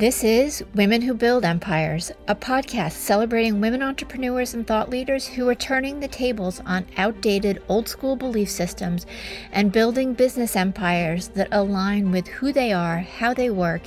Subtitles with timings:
[0.00, 5.46] This is Women Who Build Empires, a podcast celebrating women entrepreneurs and thought leaders who
[5.46, 9.04] are turning the tables on outdated old school belief systems
[9.52, 13.82] and building business empires that align with who they are, how they work,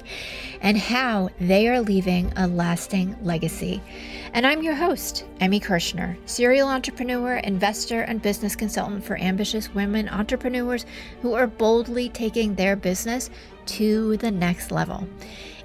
[0.62, 3.82] and how they are leaving a lasting legacy.
[4.34, 10.08] And I'm your host, Emi Kirschner, serial entrepreneur, investor, and business consultant for ambitious women
[10.10, 10.86] entrepreneurs
[11.24, 13.32] who are boldly taking their business
[13.66, 15.08] to the next level.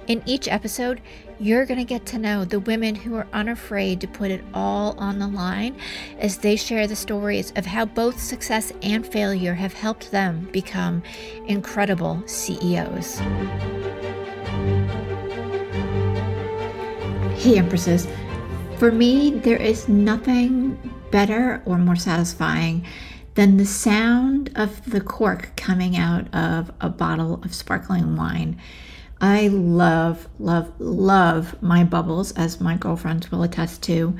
[0.09, 1.01] In each episode,
[1.39, 4.97] you're going to get to know the women who are unafraid to put it all
[4.97, 5.77] on the line
[6.17, 11.03] as they share the stories of how both success and failure have helped them become
[11.45, 13.19] incredible CEOs.
[17.37, 18.07] Hey, Empresses.
[18.79, 20.75] For me, there is nothing
[21.11, 22.83] better or more satisfying
[23.35, 28.59] than the sound of the cork coming out of a bottle of sparkling wine.
[29.21, 34.15] I love, love, love my bubbles, as my girlfriends will attest to.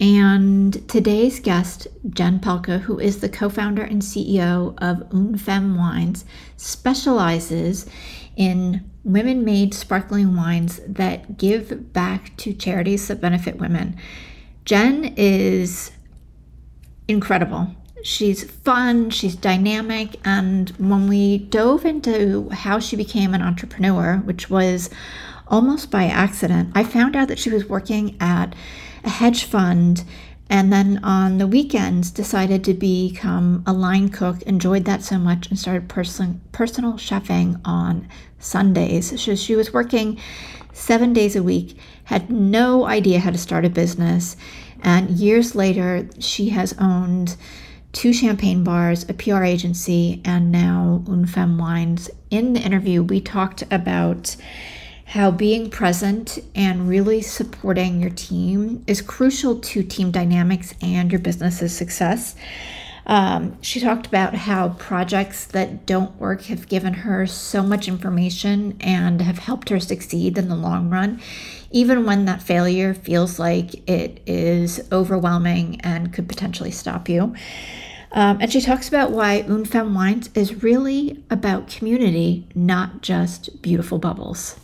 [0.00, 5.76] And today's guest, Jen Pelka, who is the co founder and CEO of Une Femme
[5.76, 6.24] Wines,
[6.56, 7.86] specializes
[8.36, 13.96] in women made sparkling wines that give back to charities that benefit women.
[14.64, 15.90] Jen is
[17.08, 17.74] incredible.
[18.02, 24.48] She's fun, she's dynamic, and when we dove into how she became an entrepreneur, which
[24.48, 24.90] was
[25.48, 28.54] almost by accident, I found out that she was working at
[29.04, 30.04] a hedge fund
[30.50, 35.48] and then on the weekends decided to become a line cook enjoyed that so much
[35.48, 39.20] and started person, personal chefing on sundays.
[39.22, 40.18] So she was working
[40.72, 44.36] seven days a week had no idea how to start a business
[44.82, 47.36] and years later she has owned
[47.92, 52.10] two champagne bars, a PR agency, and now Une Femme Wines.
[52.30, 54.36] In the interview, we talked about
[55.06, 61.18] how being present and really supporting your team is crucial to team dynamics and your
[61.18, 62.36] business's success.
[63.08, 68.76] Um, she talked about how projects that don't work have given her so much information
[68.80, 71.20] and have helped her succeed in the long run,
[71.70, 77.34] even when that failure feels like it is overwhelming and could potentially stop you.
[78.12, 83.62] Um, and she talks about why Une Femme Wines is really about community, not just
[83.62, 84.58] beautiful bubbles.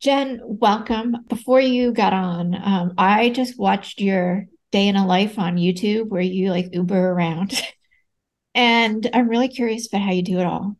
[0.00, 1.16] Jen, welcome.
[1.28, 6.08] Before you got on, um, I just watched your day in a life on YouTube
[6.08, 7.60] where you like Uber around.
[8.54, 10.76] and I'm really curious about how you do it all.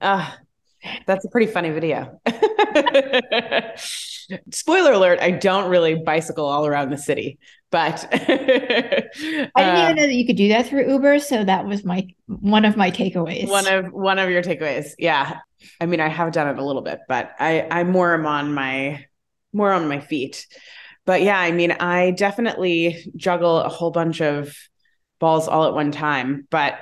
[0.00, 0.40] Ah, uh,
[1.06, 2.20] that's a pretty funny video.
[4.50, 7.38] Spoiler alert, I don't really bicycle all around the city,
[7.70, 11.18] but I didn't even um, know that you could do that through Uber.
[11.20, 13.48] So that was my one of my takeaways.
[13.48, 14.92] One of one of your takeaways.
[14.98, 15.38] Yeah.
[15.80, 18.52] I mean, I have done it a little bit, but I I more am on
[18.54, 19.04] my
[19.52, 20.46] more on my feet.
[21.06, 24.56] But yeah, I mean, I definitely juggle a whole bunch of
[25.18, 26.46] balls all at one time.
[26.50, 26.78] But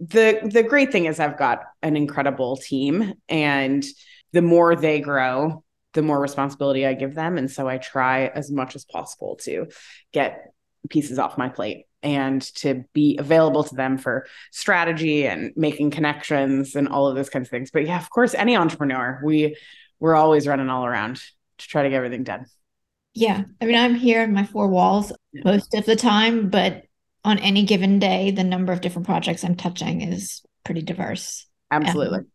[0.00, 3.84] the the great thing is I've got an incredible team and
[4.32, 5.62] the more they grow,
[5.92, 7.38] the more responsibility I give them.
[7.38, 9.68] And so I try as much as possible to
[10.12, 10.52] get
[10.88, 16.74] pieces off my plate and to be available to them for strategy and making connections
[16.74, 17.70] and all of those kinds of things.
[17.70, 19.56] But yeah, of course, any entrepreneur, we
[20.00, 21.22] we're always running all around
[21.58, 22.46] to try to get everything done.
[23.14, 23.42] Yeah.
[23.60, 25.42] I mean, I'm here in my four walls yeah.
[25.44, 26.84] most of the time, but
[27.24, 31.46] on any given day, the number of different projects I'm touching is pretty diverse.
[31.70, 32.18] Absolutely.
[32.18, 32.26] Um,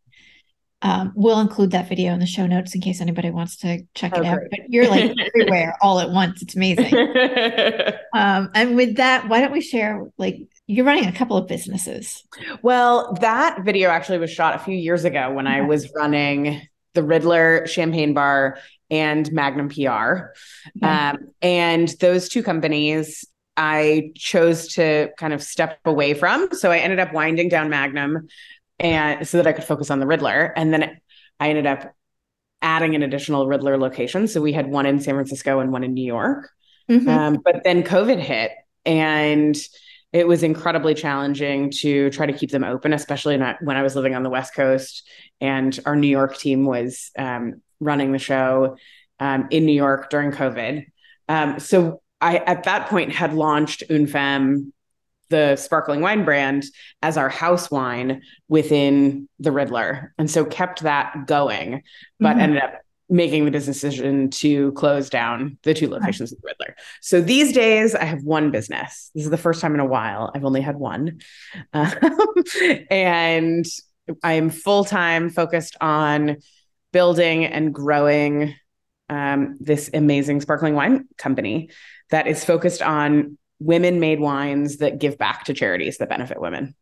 [0.84, 4.14] um, we'll include that video in the show notes in case anybody wants to check
[4.16, 4.40] oh, it out.
[4.52, 6.42] But you're like everywhere all at once.
[6.44, 6.94] It's amazing.
[8.14, 12.24] um, and with that, why don't we share like you're running a couple of businesses?
[12.62, 16.62] Well, that video actually was shot a few years ago when I was running
[16.94, 18.60] the Riddler Champagne Bar
[18.90, 20.34] and Magnum PR.
[20.82, 23.26] Um, and those two companies
[23.58, 26.50] I chose to kind of step away from.
[26.54, 28.28] So I ended up winding down Magnum
[28.80, 30.54] and so that I could focus on the Riddler.
[30.56, 31.02] And then
[31.40, 31.92] I ended up
[32.62, 34.28] adding an additional Riddler location.
[34.28, 36.52] So we had one in San Francisco and one in New York.
[36.90, 37.10] Mm-hmm.
[37.10, 38.52] Um, but then COVID hit
[38.86, 39.58] and
[40.14, 43.96] it was incredibly challenging to try to keep them open, especially not when I was
[43.96, 45.08] living on the West Coast
[45.42, 48.78] and our New York team was um, running the show
[49.20, 50.86] um, in New York during COVID.
[51.30, 54.74] Um, so I, at that point, had launched Une Femme
[55.30, 56.64] the sparkling wine brand
[57.02, 60.14] as our house wine within the Riddler.
[60.18, 61.84] And so kept that going,
[62.20, 62.40] but mm-hmm.
[62.40, 66.76] ended up making the business decision to close down the two locations of the Riddler.
[67.02, 69.12] So these days I have one business.
[69.16, 70.32] This is the first time in a while.
[70.36, 71.20] I've only had one.
[71.74, 71.94] Um,
[72.90, 73.66] and
[74.24, 76.38] I'm full time focused on
[76.92, 78.56] building and growing
[79.10, 81.70] um, this amazing sparkling wine company
[82.10, 86.76] that is focused on women made wines that give back to charities that benefit women.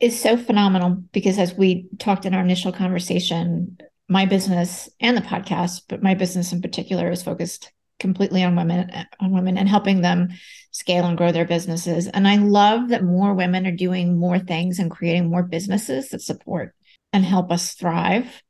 [0.00, 3.78] Is so phenomenal because as we talked in our initial conversation,
[4.08, 8.90] my business and the podcast, but my business in particular is focused completely on women
[9.20, 10.28] on women and helping them
[10.70, 12.06] scale and grow their businesses.
[12.06, 16.22] And I love that more women are doing more things and creating more businesses that
[16.22, 16.74] support
[17.12, 18.42] and help us thrive.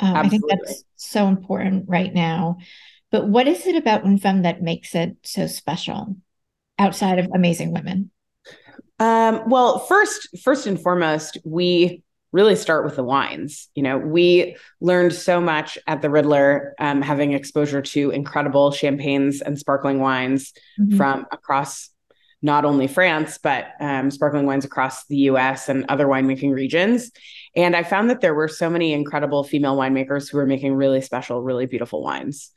[0.00, 2.58] Um, I think that's so important right now.
[3.10, 6.16] But what is it about Une Femme that makes it so special
[6.78, 8.10] outside of amazing women?
[8.98, 12.02] Um, well, first, first and foremost, we
[12.32, 13.68] really start with the wines.
[13.74, 19.40] You know, we learned so much at the Riddler, um, having exposure to incredible champagnes
[19.40, 20.96] and sparkling wines mm-hmm.
[20.96, 21.90] from across
[22.42, 27.10] not only France, but um, sparkling wines across the US and other winemaking regions.
[27.54, 31.00] And I found that there were so many incredible female winemakers who were making really
[31.00, 32.50] special, really beautiful wines.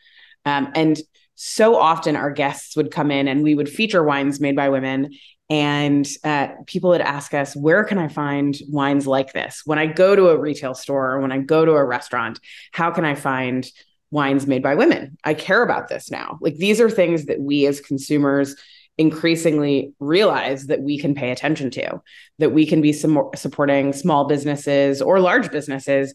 [0.45, 0.99] Um, and
[1.35, 5.11] so often our guests would come in and we would feature wines made by women
[5.49, 9.85] and uh, people would ask us where can i find wines like this when i
[9.85, 12.39] go to a retail store or when i go to a restaurant
[12.71, 13.67] how can i find
[14.11, 17.65] wines made by women i care about this now like these are things that we
[17.65, 18.55] as consumers
[18.97, 22.01] increasingly realize that we can pay attention to
[22.37, 26.13] that we can be some supporting small businesses or large businesses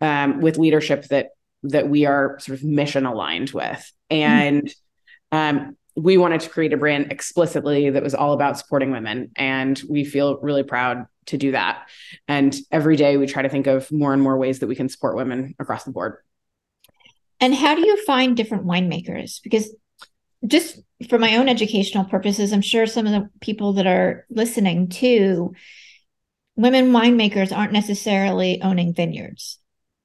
[0.00, 1.30] um, with leadership that
[1.64, 4.72] that we are sort of mission aligned with and
[5.32, 9.30] um, we wanted to create a brand explicitly that was all about supporting women.
[9.36, 11.88] And we feel really proud to do that.
[12.28, 14.88] And every day we try to think of more and more ways that we can
[14.88, 16.16] support women across the board.
[17.40, 19.40] And how do you find different winemakers?
[19.42, 19.74] Because
[20.46, 24.88] just for my own educational purposes, I'm sure some of the people that are listening
[24.88, 25.54] to
[26.56, 29.58] women winemakers aren't necessarily owning vineyards.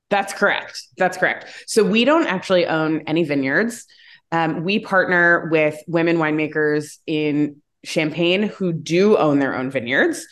[0.09, 0.81] That's correct.
[0.97, 1.47] That's correct.
[1.67, 3.85] So we don't actually own any vineyards.
[4.31, 10.25] Um, we partner with women winemakers in Champagne who do own their own vineyards.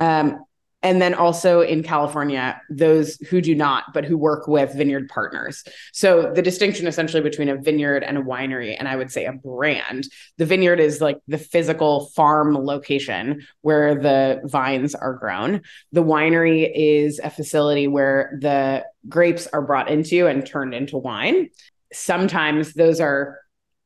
[0.00, 0.44] Um,
[0.82, 5.64] and then also in California, those who do not, but who work with vineyard partners.
[5.92, 9.32] So the distinction essentially between a vineyard and a winery, and I would say a
[9.32, 15.62] brand, the vineyard is like the physical farm location where the vines are grown.
[15.90, 21.48] The winery is a facility where the grapes are brought into and turned into wine.
[21.92, 23.38] Sometimes those are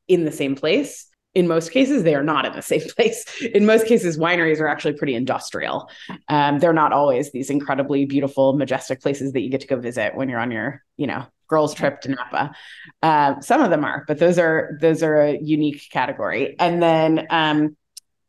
[0.07, 1.07] in the same place.
[1.35, 3.25] In most cases, they are not in the same place.
[3.41, 5.89] In most cases, wineries are actually pretty industrial.
[6.27, 10.15] Um, they're not always these incredibly beautiful, majestic places that you get to go visit
[10.15, 12.55] when you're on your, you know, girls' trip to Napa.
[13.01, 16.55] Uh, some of them are, but those are those are a unique category.
[16.59, 17.77] And then um,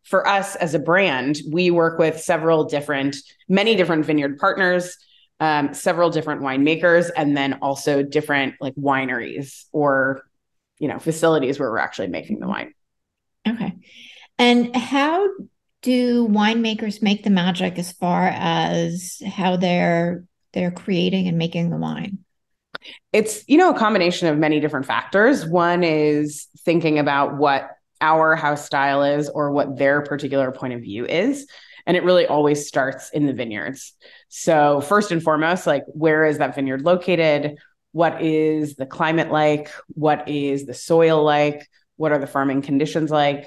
[0.03, 3.17] for us as a brand, we work with several different,
[3.49, 4.97] many different vineyard partners
[5.41, 10.23] um, several different winemakers and then also different like wineries or
[10.79, 12.74] you know facilities where we're actually making the wine
[13.47, 13.75] okay
[14.39, 15.29] and how
[15.83, 21.77] do winemakers make the magic as far as how they're they're creating and making the
[21.77, 22.19] wine
[23.13, 27.69] it's you know a combination of many different factors one is thinking about what
[28.01, 31.47] our house style is or what their particular point of view is
[31.87, 33.93] and it really always starts in the vineyards.
[34.29, 37.59] So, first and foremost, like where is that vineyard located?
[37.93, 39.71] What is the climate like?
[39.89, 41.69] What is the soil like?
[41.97, 43.47] What are the farming conditions like?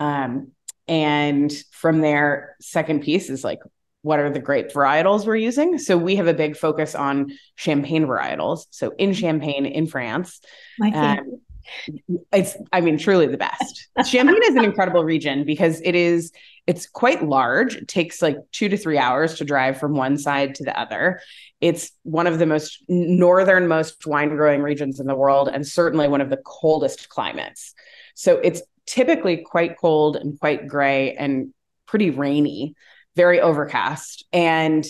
[0.00, 0.52] Um,
[0.86, 3.58] and from there, second piece is like,
[4.02, 5.78] what are the grape varietals we're using?
[5.78, 8.66] So we have a big focus on champagne varietals.
[8.70, 10.40] So in Champagne, in France,
[10.94, 11.40] um,
[12.32, 13.88] it's i mean truly the best.
[14.06, 16.32] Champagne is an incredible region because it is
[16.66, 17.76] it's quite large.
[17.76, 21.20] It takes like two to three hours to drive from one side to the other.
[21.62, 26.20] It's one of the most northernmost wine growing regions in the world and certainly one
[26.20, 27.74] of the coldest climates.
[28.14, 31.54] So it's typically quite cold and quite gray and
[31.86, 32.74] pretty rainy
[33.16, 34.26] very overcast.
[34.32, 34.86] And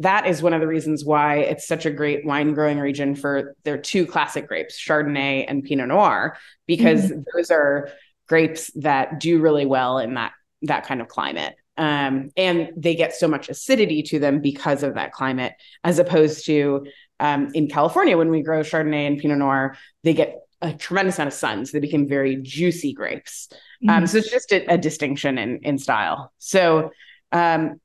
[0.00, 3.56] that is one of the reasons why it's such a great wine growing region for
[3.64, 6.36] their two classic grapes, Chardonnay and Pinot Noir,
[6.66, 7.22] because mm-hmm.
[7.34, 7.90] those are
[8.28, 11.54] grapes that do really well in that that kind of climate.
[11.76, 15.52] Um, and they get so much acidity to them because of that climate,
[15.84, 16.86] as opposed to
[17.20, 21.28] um, in California when we grow Chardonnay and Pinot Noir, they get a tremendous amount
[21.28, 23.48] of sun, so they become very juicy grapes.
[23.50, 23.90] Um, mm-hmm.
[23.90, 26.32] Um, so it's just a, a distinction in in style.
[26.38, 26.90] So
[27.32, 27.80] um,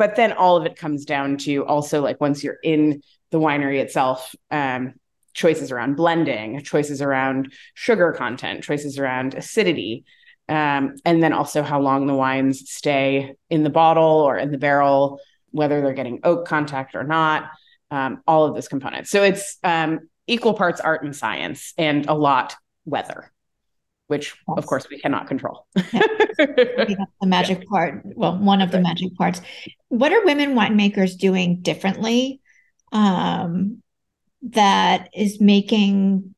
[0.00, 3.80] but then all of it comes down to also like once you're in the winery
[3.80, 4.94] itself um,
[5.34, 10.04] choices around blending choices around sugar content choices around acidity
[10.48, 14.58] um, and then also how long the wines stay in the bottle or in the
[14.58, 17.50] barrel whether they're getting oak contact or not
[17.90, 19.10] um, all of those components.
[19.10, 23.30] So it's um, equal parts art and science and a lot weather
[24.10, 24.58] which yes.
[24.58, 25.66] of course we cannot control.
[25.74, 27.68] the magic yeah.
[27.70, 29.40] part, well, one of the magic parts.
[29.88, 32.40] What are women winemakers doing differently
[32.90, 33.82] um,
[34.42, 36.34] that is making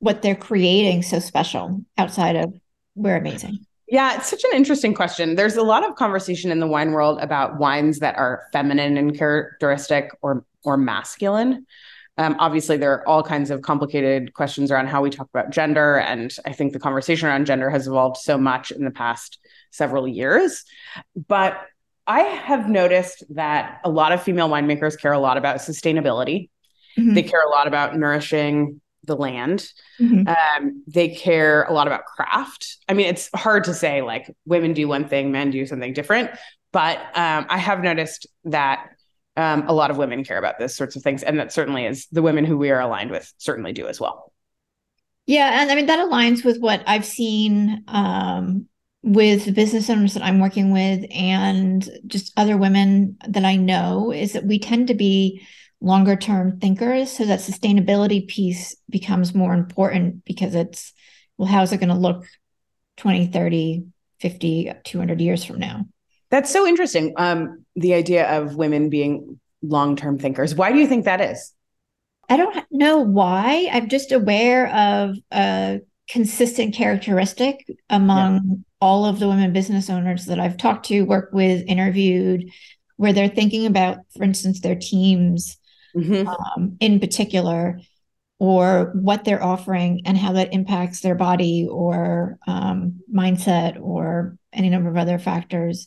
[0.00, 2.52] what they're creating so special outside of
[2.94, 3.64] We're Amazing?
[3.88, 5.36] Yeah, it's such an interesting question.
[5.36, 9.16] There's a lot of conversation in the wine world about wines that are feminine in
[9.16, 11.66] characteristic or or masculine.
[12.16, 15.98] Um, obviously, there are all kinds of complicated questions around how we talk about gender.
[15.98, 19.38] And I think the conversation around gender has evolved so much in the past
[19.70, 20.64] several years.
[21.28, 21.60] But
[22.06, 26.50] I have noticed that a lot of female winemakers care a lot about sustainability.
[26.98, 27.14] Mm-hmm.
[27.14, 29.68] They care a lot about nourishing the land.
[30.00, 30.28] Mm-hmm.
[30.28, 32.78] Um, they care a lot about craft.
[32.88, 36.30] I mean, it's hard to say like women do one thing, men do something different.
[36.72, 38.88] But um, I have noticed that
[39.36, 41.22] um, a lot of women care about those sorts of things.
[41.22, 44.32] And that certainly is the women who we are aligned with certainly do as well.
[45.26, 45.60] Yeah.
[45.60, 48.66] And I mean, that aligns with what I've seen um,
[49.02, 54.12] with the business owners that I'm working with and just other women that I know
[54.12, 55.46] is that we tend to be
[55.80, 57.10] longer term thinkers.
[57.10, 60.92] So that sustainability piece becomes more important because it's,
[61.36, 62.26] well, how's it going to look
[62.98, 63.86] 20, 30,
[64.20, 65.86] 50, 200 years from now?
[66.30, 67.14] That's so interesting.
[67.16, 70.54] Um, the idea of women being long term thinkers.
[70.54, 71.52] Why do you think that is?
[72.28, 73.68] I don't know why.
[73.70, 78.54] I'm just aware of a consistent characteristic among yeah.
[78.80, 82.50] all of the women business owners that I've talked to, worked with, interviewed,
[82.96, 85.58] where they're thinking about, for instance, their teams
[85.96, 86.28] mm-hmm.
[86.28, 87.80] um, in particular,
[88.44, 94.68] or what they're offering and how that impacts their body or um, mindset or any
[94.68, 95.86] number of other factors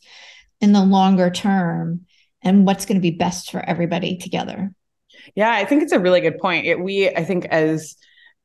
[0.60, 2.00] in the longer term
[2.42, 4.72] and what's going to be best for everybody together.
[5.34, 6.66] Yeah i think it's a really good point.
[6.66, 7.96] It, we i think as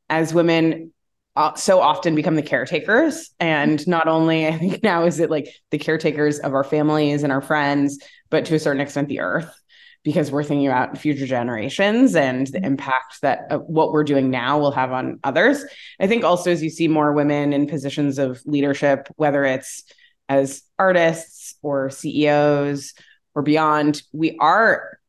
[0.10, 0.92] as women
[1.36, 5.48] uh, so often become the caretakers and not only i think now is it like
[5.72, 7.98] the caretakers of our families and our friends
[8.30, 9.52] but to a certain extent the earth
[10.04, 14.60] because we're thinking about future generations and the impact that uh, what we're doing now
[14.60, 15.64] will have on others
[16.00, 19.84] i think also as you see more women in positions of leadership whether it's
[20.30, 22.94] as artists or CEOs
[23.36, 25.00] or beyond, we are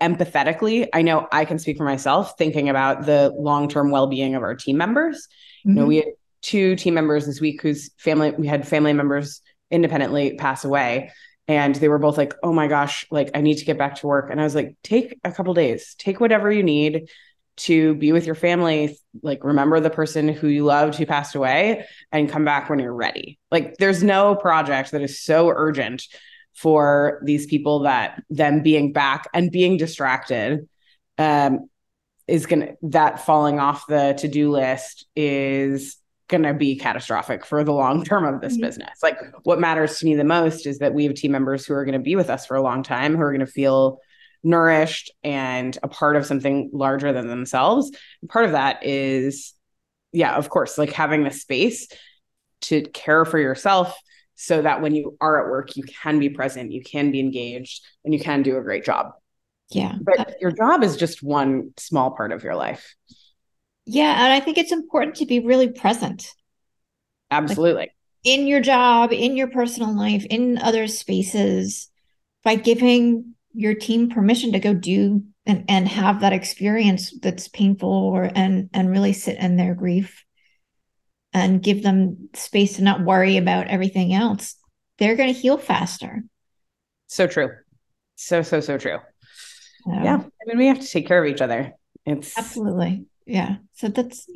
[0.00, 4.34] empathetically, I know I can speak for myself, thinking about the long term well being
[4.34, 5.28] of our team members.
[5.66, 5.68] Mm-hmm.
[5.68, 5.88] You know, mm-hmm.
[5.88, 6.06] we had
[6.42, 11.10] two team members this week whose family, we had family members independently pass away.
[11.46, 14.06] And they were both like, oh my gosh, like I need to get back to
[14.06, 14.30] work.
[14.30, 17.08] And I was like, take a couple days, take whatever you need
[17.56, 18.98] to be with your family.
[19.22, 22.94] Like remember the person who you loved who passed away and come back when you're
[22.94, 23.38] ready.
[23.50, 26.04] Like there's no project that is so urgent
[26.54, 30.68] for these people that them being back and being distracted
[31.18, 31.68] um
[32.26, 35.96] is gonna that falling off the to-do list is
[36.28, 38.62] gonna be catastrophic for the long term of this mm-hmm.
[38.62, 41.74] business like what matters to me the most is that we have team members who
[41.74, 44.00] are going to be with us for a long time who are going to feel
[44.44, 47.90] nourished and a part of something larger than themselves.
[48.20, 49.54] And part of that is,
[50.12, 51.88] yeah, of course, like having the space
[52.62, 53.96] to care for yourself
[54.36, 57.84] so that when you are at work, you can be present, you can be engaged,
[58.04, 59.12] and you can do a great job.
[59.70, 59.94] Yeah.
[60.00, 62.94] But your job is just one small part of your life.
[63.86, 64.24] Yeah.
[64.24, 66.30] And I think it's important to be really present.
[67.30, 67.82] Absolutely.
[67.82, 71.90] Like in your job, in your personal life, in other spaces,
[72.42, 77.88] by giving your team permission to go do and, and have that experience that's painful
[77.88, 80.24] or and and really sit in their grief
[81.32, 84.56] and give them space to not worry about everything else
[84.98, 86.22] they're going to heal faster
[87.06, 87.50] so true
[88.16, 88.98] so so so true
[89.86, 91.72] yeah i mean we have to take care of each other
[92.04, 93.56] it's absolutely yeah.
[93.74, 94.28] So that's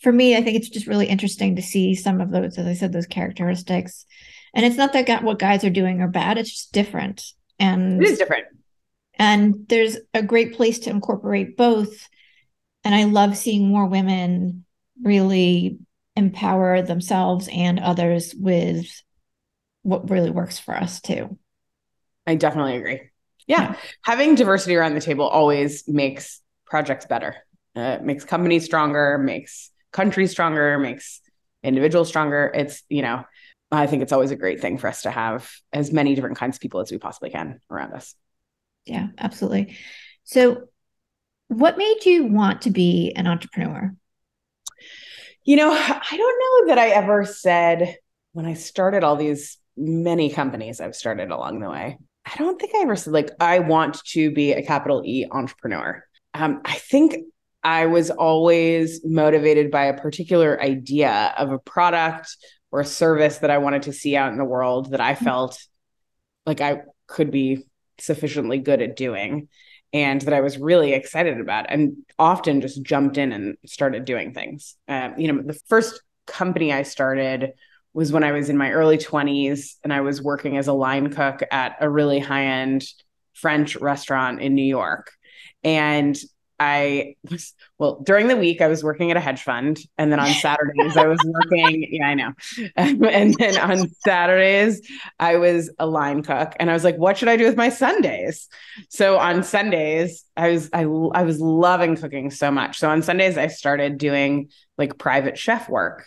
[0.00, 2.74] for me i think it's just really interesting to see some of those as i
[2.74, 4.06] said those characteristics.
[4.52, 7.22] And it's not that what guys are doing are bad it's just different.
[7.60, 8.46] And it is different.
[9.14, 12.08] and there's a great place to incorporate both.
[12.84, 14.64] And i love seeing more women
[15.02, 15.78] really
[16.16, 18.86] empower themselves and others with
[19.82, 21.38] what really works for us too.
[22.26, 23.00] I definitely agree.
[23.46, 23.76] Yeah, yeah.
[24.02, 27.36] having diversity around the table always makes projects better
[27.76, 31.20] uh, makes companies stronger makes countries stronger makes
[31.62, 33.24] individuals stronger it's you know
[33.72, 36.56] I think it's always a great thing for us to have as many different kinds
[36.56, 38.14] of people as we possibly can around us.
[38.84, 39.76] Yeah, absolutely.
[40.24, 40.64] So,
[41.48, 43.94] what made you want to be an entrepreneur?
[45.44, 47.96] You know, I don't know that I ever said
[48.32, 51.98] when I started all these many companies I've started along the way.
[52.26, 56.04] I don't think I ever said, like, I want to be a capital E entrepreneur.
[56.34, 57.16] um, I think
[57.62, 62.36] I was always motivated by a particular idea of a product
[62.70, 65.24] or a service that I wanted to see out in the world that I mm-hmm.
[65.24, 65.58] felt
[66.46, 67.66] like I could be
[67.98, 69.48] sufficiently good at doing
[69.92, 74.32] and that I was really excited about and often just jumped in and started doing
[74.32, 74.76] things.
[74.88, 77.52] Um, you know, the first company I started
[77.92, 81.12] was when I was in my early 20s and I was working as a line
[81.12, 82.86] cook at a really high end
[83.34, 85.10] French restaurant in New York.
[85.64, 86.16] And
[86.60, 90.20] I was well during the week I was working at a hedge fund, and then
[90.20, 91.88] on Saturdays I was working.
[91.90, 92.32] Yeah, I know.
[92.76, 94.86] and then on Saturdays
[95.18, 97.70] I was a line cook, and I was like, "What should I do with my
[97.70, 98.48] Sundays?"
[98.90, 102.78] So on Sundays I was I I was loving cooking so much.
[102.78, 106.06] So on Sundays I started doing like private chef work,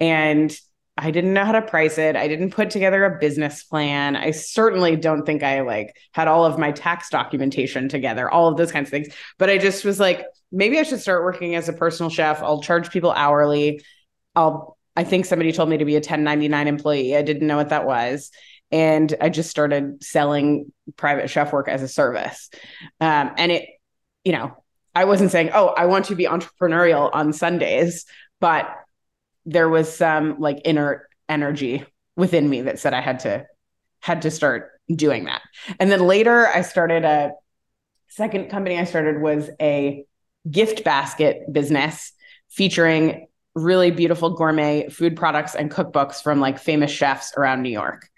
[0.00, 0.54] and
[0.98, 2.16] I didn't know how to price it.
[2.16, 4.14] I didn't put together a business plan.
[4.14, 8.58] I certainly don't think I like had all of my tax documentation together, all of
[8.58, 9.08] those kinds of things.
[9.38, 12.42] But I just was like, maybe I should start working as a personal chef.
[12.42, 13.82] I'll charge people hourly.
[14.34, 17.16] I'll I think somebody told me to be a 1099 employee.
[17.16, 18.30] I didn't know what that was.
[18.70, 22.50] And I just started selling private chef work as a service.
[23.00, 23.68] Um, and it,
[24.24, 24.56] you know,
[24.94, 28.04] I wasn't saying, oh, I want to be entrepreneurial on Sundays,
[28.40, 28.68] but
[29.44, 31.84] there was some like inner energy
[32.16, 33.46] within me that said I had to
[34.00, 35.42] had to start doing that.
[35.78, 37.32] And then later I started a
[38.08, 40.04] second company I started was a
[40.50, 42.12] gift basket business
[42.50, 48.08] featuring really beautiful gourmet food products and cookbooks from like famous chefs around New York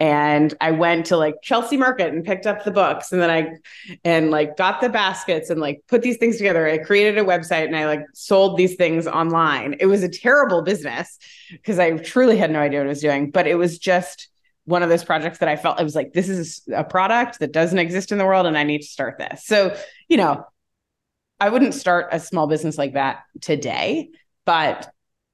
[0.00, 3.96] and I went to like Chelsea Market and picked up the books and then I
[4.02, 6.66] and like got the baskets and like put these things together.
[6.66, 9.76] I created a website and I like sold these things online.
[9.78, 11.18] It was a terrible business
[11.50, 14.28] because I truly had no idea what I was doing, but it was just
[14.64, 17.52] one of those projects that I felt it was like this is a product that
[17.52, 19.44] doesn't exist in the world and I need to start this.
[19.44, 19.76] So,
[20.08, 20.44] you know,
[21.38, 24.10] I wouldn't start a small business like that today,
[24.46, 24.90] but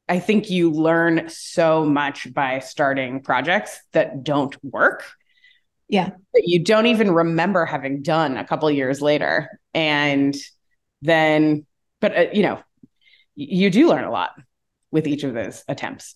[0.08, 5.04] I think you learn so much by starting projects that don't work.
[5.88, 6.10] Yeah.
[6.34, 9.60] That you don't even remember having done a couple years later.
[9.74, 10.34] And
[11.02, 11.66] then,
[12.00, 12.60] but, uh, you know,
[13.34, 14.30] you do learn a lot
[14.90, 16.14] with each of those attempts.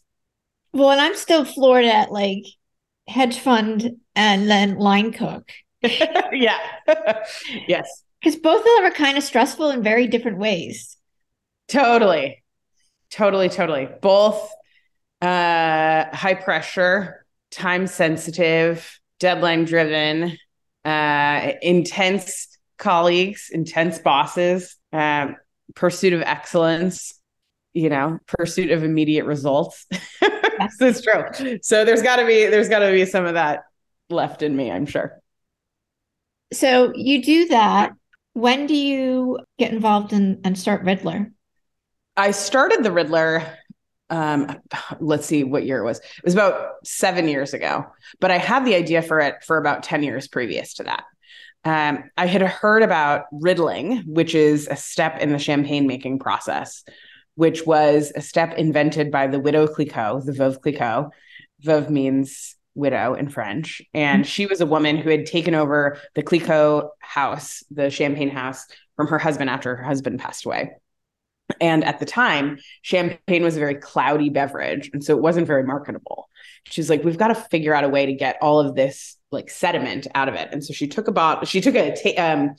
[0.72, 2.44] Well, and I'm still floored at like
[3.08, 5.50] hedge fund and then line cook.
[5.82, 6.58] yeah.
[7.66, 8.04] yes.
[8.20, 10.96] Because both of them are kind of stressful in very different ways.
[11.68, 12.39] Totally.
[13.10, 13.88] Totally, totally.
[14.00, 14.50] Both
[15.20, 20.36] uh, high pressure, time sensitive, deadline driven,
[20.84, 25.36] uh, intense colleagues, intense bosses, um,
[25.74, 27.14] pursuit of excellence,
[27.72, 29.86] you know, pursuit of immediate results.
[30.78, 31.58] That's true.
[31.62, 33.64] So there's got to be there's got to be some of that
[34.08, 35.20] left in me, I'm sure.
[36.52, 37.92] So you do that.
[38.32, 41.32] When do you get involved in, and start Riddler?
[42.20, 43.56] I started the Riddler.
[44.10, 44.60] Um,
[45.00, 46.00] let's see what year it was.
[46.00, 47.86] It was about seven years ago,
[48.20, 51.04] but I had the idea for it for about 10 years previous to that.
[51.64, 56.84] Um, I had heard about riddling, which is a step in the champagne making process,
[57.36, 61.08] which was a step invented by the widow Clicquot, the Veuve Clicquot.
[61.64, 63.80] Veuve means widow in French.
[63.94, 68.66] And she was a woman who had taken over the Clicquot house, the champagne house,
[68.94, 70.72] from her husband after her husband passed away.
[71.60, 74.90] And at the time, champagne was a very cloudy beverage.
[74.92, 76.28] And so it wasn't very marketable.
[76.64, 79.50] She's like, we've got to figure out a way to get all of this like
[79.50, 80.48] sediment out of it.
[80.52, 82.54] And so she took a bottle, she took a, ta- um,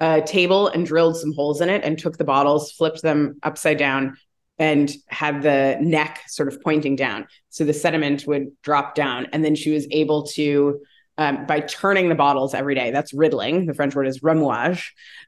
[0.00, 3.78] a table and drilled some holes in it and took the bottles, flipped them upside
[3.78, 4.16] down,
[4.58, 7.26] and had the neck sort of pointing down.
[7.50, 9.28] So the sediment would drop down.
[9.32, 10.80] And then she was able to
[11.18, 12.92] um, by turning the bottles every day.
[12.92, 13.66] That's riddling.
[13.66, 14.84] The French word is remuage.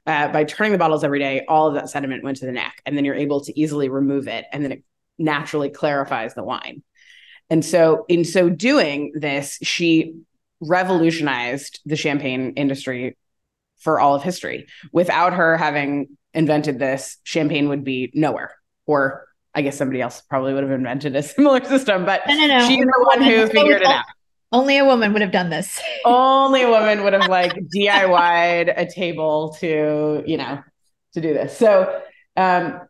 [0.07, 2.81] Uh, by turning the bottles every day, all of that sediment went to the neck,
[2.85, 4.83] and then you're able to easily remove it, and then it
[5.19, 6.81] naturally clarifies the wine.
[7.49, 10.15] And so, in so doing this, she
[10.61, 13.17] revolutionized the champagne industry
[13.79, 14.67] for all of history.
[14.93, 20.53] Without her having invented this, champagne would be nowhere, or I guess somebody else probably
[20.53, 22.67] would have invented a similar system, but no, no, no.
[22.67, 24.05] she's the one who figured it out.
[24.51, 25.79] Only a woman would have done this.
[26.05, 30.61] Only a woman would have like DIY'd a table to, you know,
[31.13, 31.57] to do this.
[31.57, 32.01] So
[32.35, 32.81] um,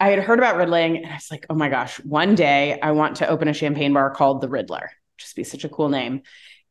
[0.00, 2.92] I had heard about Riddling and I was like, oh my gosh, one day I
[2.92, 4.90] want to open a champagne bar called the Riddler.
[5.18, 6.22] Just be such a cool name.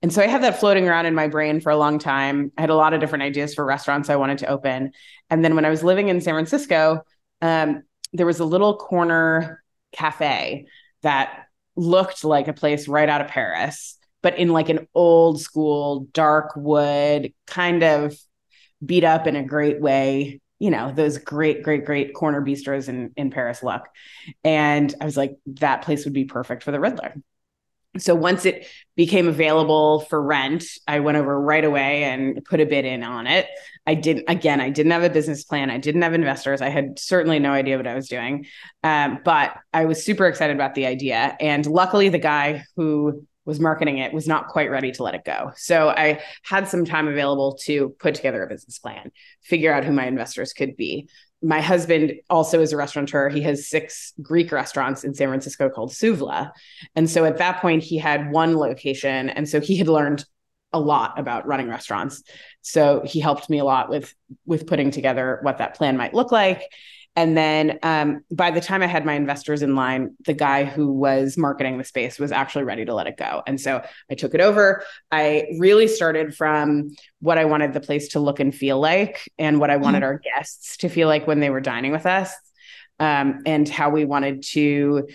[0.02, 2.52] And so I had that floating around in my brain for a long time.
[2.58, 4.92] I had a lot of different ideas for restaurants I wanted to open.
[5.30, 7.04] And then when I was living in San Francisco,
[7.42, 7.84] um,
[8.14, 10.68] there was a little corner cafe
[11.02, 16.08] that looked like a place right out of Paris but in like an old school
[16.12, 18.18] dark wood kind of
[18.84, 23.12] beat up in a great way you know, those great, great, great corner bistros in,
[23.18, 23.84] in Paris look.
[24.44, 27.14] And I was like, that place would be perfect for the Riddler.
[27.98, 32.66] So once it became available for rent, I went over right away and put a
[32.66, 33.48] bid in on it.
[33.86, 35.70] I didn't, again, I didn't have a business plan.
[35.70, 36.62] I didn't have investors.
[36.62, 38.46] I had certainly no idea what I was doing.
[38.82, 41.38] Um, but I was super excited about the idea.
[41.40, 45.24] And luckily, the guy who was marketing it was not quite ready to let it
[45.24, 45.52] go.
[45.56, 49.12] So I had some time available to put together a business plan,
[49.44, 51.08] figure out who my investors could be.
[51.42, 53.30] My husband also is a restaurateur.
[53.30, 56.52] He has six Greek restaurants in San Francisco called Souvla.
[56.96, 59.30] And so at that point, he had one location.
[59.30, 60.26] And so he had learned
[60.74, 62.24] a lot about running restaurants.
[62.62, 64.14] So he helped me a lot with
[64.46, 66.64] with putting together what that plan might look like
[67.16, 70.92] and then um, by the time I had my investors in line, the guy who
[70.92, 73.42] was marketing the space was actually ready to let it go.
[73.48, 74.84] And so I took it over.
[75.12, 79.60] I really started from what I wanted the place to look and feel like, and
[79.60, 80.06] what I wanted mm-hmm.
[80.06, 82.34] our guests to feel like when they were dining with us,
[83.00, 85.08] um, and how we wanted to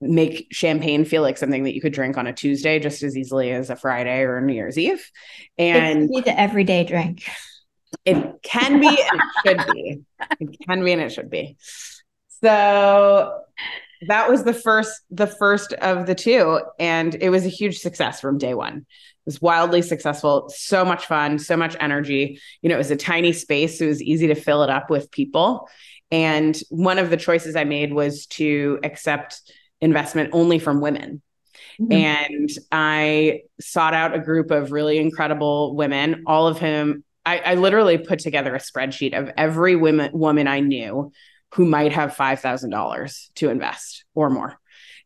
[0.00, 3.52] make champagne feel like something that you could drink on a Tuesday just as easily
[3.52, 5.08] as a Friday or a New Year's Eve.
[5.58, 7.24] And it's the everyday drink.
[8.04, 10.00] It can be and it should be.
[10.40, 11.56] It can be and it should be.
[12.42, 13.42] So
[14.08, 18.20] that was the first the first of the two and it was a huge success
[18.20, 18.84] from day one it
[19.26, 23.32] was wildly successful so much fun so much energy you know it was a tiny
[23.32, 25.68] space so it was easy to fill it up with people
[26.10, 29.40] and one of the choices i made was to accept
[29.80, 31.22] investment only from women
[31.80, 31.92] mm-hmm.
[31.92, 37.54] and i sought out a group of really incredible women all of whom I, I
[37.54, 41.12] literally put together a spreadsheet of every women woman I knew
[41.54, 44.58] who might have five thousand dollars to invest or more,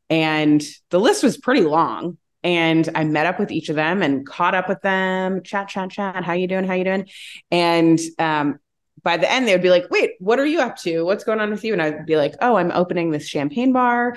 [0.09, 2.19] and the list was pretty long.
[2.43, 5.91] And I met up with each of them and caught up with them, chat, chat,
[5.91, 6.23] chat.
[6.23, 6.65] How you doing?
[6.65, 7.09] How you doing?
[7.51, 8.61] And um,
[9.03, 11.03] by the end, they would be like, "Wait, what are you up to?
[11.03, 14.17] What's going on with you?" And I'd be like, "Oh, I'm opening this champagne bar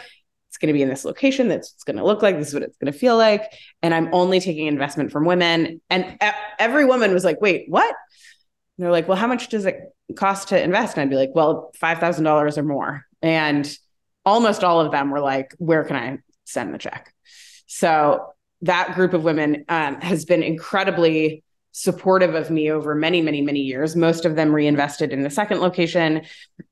[0.60, 1.48] going to be in this location.
[1.48, 2.38] That's it's going to look like.
[2.38, 3.52] This is what it's going to feel like.
[3.82, 5.82] And I'm only taking investment from women.
[5.89, 6.17] And
[6.60, 7.95] every woman was like, wait, what?
[8.78, 9.80] And they're like, well, how much does it
[10.15, 10.95] cost to invest?
[10.95, 13.06] And I'd be like, well, $5,000 or more.
[13.22, 13.69] And
[14.26, 17.13] almost all of them were like, where can I send the check?
[17.67, 23.41] So that group of women um, has been incredibly supportive of me over many, many,
[23.41, 23.95] many years.
[23.95, 26.21] Most of them reinvested in the second location.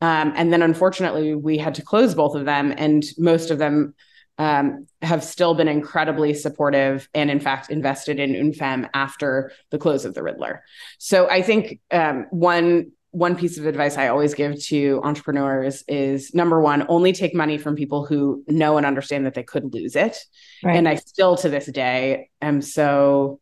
[0.01, 2.73] Um, and then unfortunately, we had to close both of them.
[2.77, 3.93] And most of them
[4.37, 9.77] um, have still been incredibly supportive and, in fact, invested in Une Femme after the
[9.77, 10.63] close of the Riddler.
[10.97, 16.35] So I think um, one one piece of advice I always give to entrepreneurs is
[16.35, 19.95] number one, only take money from people who know and understand that they could lose
[19.95, 20.17] it.
[20.63, 20.75] Right.
[20.75, 23.39] And I still to this day am so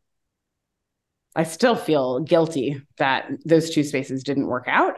[1.35, 4.97] I still feel guilty that those two spaces didn't work out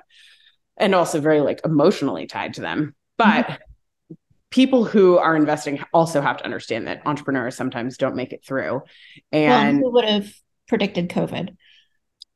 [0.78, 2.96] and also very like emotionally tied to them.
[3.18, 4.14] But mm-hmm.
[4.52, 8.84] people who are investing also have to understand that entrepreneurs sometimes don't make it through.
[9.32, 10.32] And well, who would have
[10.68, 11.56] predicted COVID?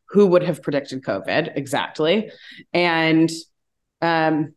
[0.09, 1.55] Who would have predicted COVID?
[1.55, 2.31] Exactly.
[2.73, 3.29] And
[4.01, 4.55] um,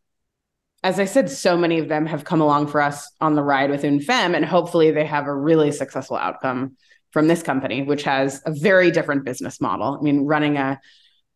[0.82, 3.70] as I said, so many of them have come along for us on the ride
[3.70, 6.76] with Une Femme, and hopefully they have a really successful outcome
[7.14, 9.96] from this company, which has a very different business model.
[9.96, 10.80] I mean, running a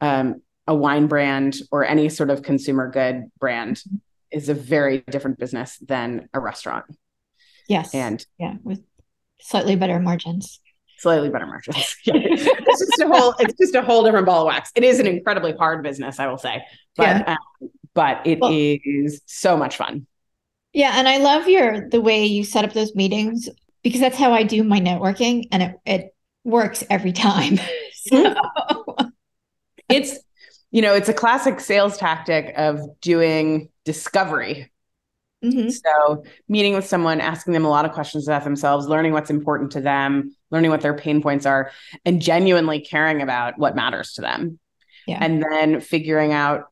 [0.00, 3.80] um, a wine brand or any sort of consumer good brand
[4.32, 6.84] is a very different business than a restaurant.
[7.68, 7.94] Yes.
[7.94, 8.82] And yeah, with
[9.40, 10.60] slightly better margins.
[10.98, 11.96] Slightly better margins.
[12.04, 14.72] it's just a whole it's just a whole different ball of wax.
[14.74, 16.64] It is an incredibly hard business, I will say.
[16.96, 17.36] But yeah.
[17.62, 20.08] um, but it well, is so much fun.
[20.72, 23.48] Yeah, and I love your the way you set up those meetings
[23.82, 26.14] because that's how I do my networking and it, it
[26.44, 27.58] works every time.
[27.94, 28.34] so.
[29.88, 30.18] It's,
[30.70, 34.70] you know, it's a classic sales tactic of doing discovery.
[35.42, 35.70] Mm-hmm.
[35.70, 39.70] So, meeting with someone, asking them a lot of questions about themselves, learning what's important
[39.72, 41.70] to them, learning what their pain points are,
[42.04, 44.58] and genuinely caring about what matters to them.
[45.06, 45.18] Yeah.
[45.20, 46.64] And then figuring out,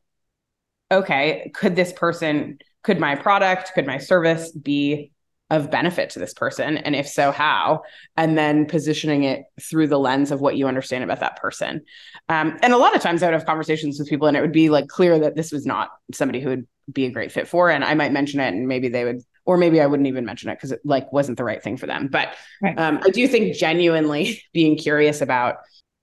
[0.91, 5.13] okay, could this person, could my product, could my service be
[5.51, 6.77] of benefit to this person?
[6.77, 7.83] And if so how?
[8.17, 11.83] And then positioning it through the lens of what you understand about that person.
[12.29, 14.53] Um, and a lot of times i would have conversations with people and it would
[14.53, 17.69] be like clear that this was not somebody who would be a great fit for
[17.69, 20.51] and i might mention it and maybe they would or maybe i wouldn't even mention
[20.51, 22.09] it because it like wasn't the right thing for them.
[22.09, 22.79] But right.
[22.79, 25.57] um, i do think genuinely being curious about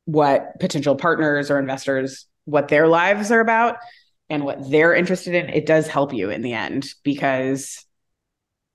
[0.06, 3.77] what potential partners or investors what their lives are about
[4.29, 7.82] and what they're interested in it does help you in the end because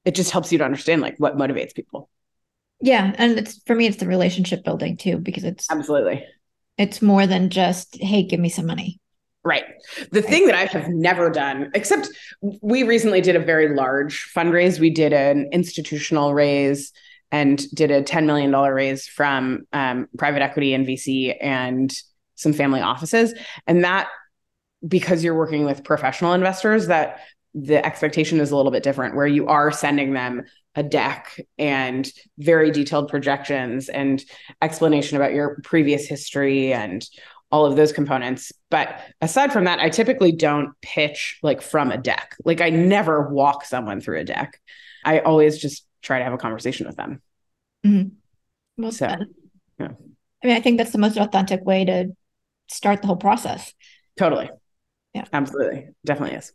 [0.09, 2.09] it just helps you to understand like what motivates people.
[2.81, 6.25] Yeah, and it's for me it's the relationship building too because it's Absolutely.
[6.79, 9.01] It's more than just hey, give me some money.
[9.45, 9.65] Right.
[10.11, 12.09] The thing that I have never done, except
[12.41, 14.81] we recently did a very large fundraise.
[14.81, 16.91] We did an institutional raise
[17.31, 21.95] and did a $10 million raise from um, private equity and VC and
[22.35, 23.35] some family offices.
[23.67, 24.09] And that,
[24.87, 27.21] because you're working with professional investors, that
[27.61, 30.45] the expectation is a little bit different, where you are sending them
[30.75, 34.25] a deck and very detailed projections and
[34.63, 37.09] explanation about your previous history and
[37.51, 38.53] all of those components.
[38.71, 42.37] But aside from that, I typically don't pitch like from a deck.
[42.45, 44.61] Like I never walk someone through a deck.
[45.05, 47.23] I always just try to have a conversation with them.
[47.85, 48.83] Mm-hmm.
[48.83, 49.07] Well, so,
[49.81, 49.89] yeah.
[50.45, 52.15] I mean, I think that's the most authentic way to
[52.71, 53.73] start the whole process.
[54.17, 54.51] Totally.
[55.15, 55.25] Yeah.
[55.33, 55.89] Absolutely.
[56.05, 56.53] Definitely is.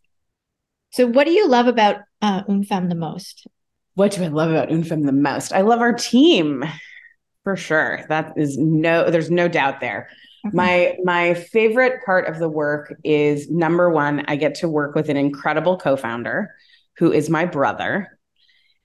[0.93, 3.47] So, what do you love about uh, Une Femme the most?
[3.95, 5.51] What do I love about Une Femme the most?
[5.51, 6.63] I love our team
[7.43, 8.05] for sure.
[8.09, 10.09] That is no, there's no doubt there.
[10.45, 10.55] Okay.
[10.55, 15.09] My my favorite part of the work is number one, I get to work with
[15.09, 16.53] an incredible co-founder
[16.97, 18.19] who is my brother.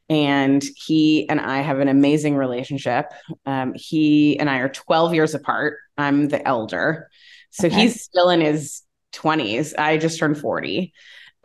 [0.09, 3.13] And he and I have an amazing relationship.
[3.45, 5.77] Um, he and I are 12 years apart.
[5.99, 7.11] I'm the elder.
[7.51, 7.77] So okay.
[7.83, 9.75] he's still in his 20s.
[9.79, 10.95] I just turned 40.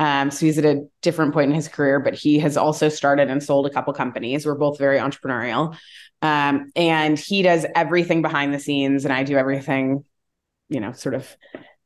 [0.04, 3.30] Um, so he's at a different point in his career, but he has also started
[3.30, 4.46] and sold a couple companies.
[4.46, 5.78] We're both very entrepreneurial.
[6.22, 10.04] Um, and he does everything behind the scenes, and I do everything,
[10.68, 11.34] you know, sort of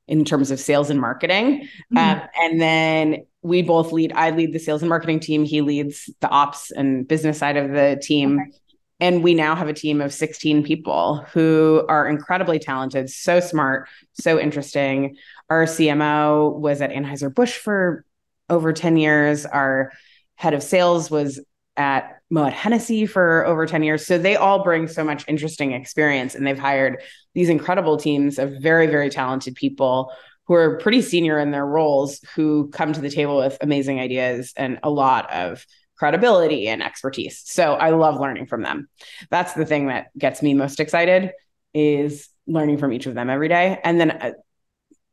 [0.07, 1.69] in terms of sales and marketing.
[1.93, 1.97] Mm-hmm.
[1.97, 5.43] Um, and then we both lead, I lead the sales and marketing team.
[5.43, 8.39] He leads the ops and business side of the team.
[8.39, 8.57] Okay.
[8.99, 13.87] And we now have a team of 16 people who are incredibly talented, so smart,
[14.13, 15.17] so interesting.
[15.51, 18.05] Our CMO was at Anheuser-Busch for
[18.49, 19.45] over 10 years.
[19.45, 19.91] Our
[20.35, 21.39] head of sales was
[21.75, 24.05] at Moet Hennessy for over 10 years.
[24.05, 27.01] So they all bring so much interesting experience and they've hired
[27.33, 30.11] these incredible teams of very, very talented people
[30.45, 34.53] who are pretty senior in their roles who come to the table with amazing ideas
[34.57, 35.65] and a lot of
[35.97, 37.41] credibility and expertise.
[37.45, 38.87] So I love learning from them.
[39.29, 41.31] That's the thing that gets me most excited
[41.73, 43.79] is learning from each of them every day.
[43.83, 44.31] And then uh,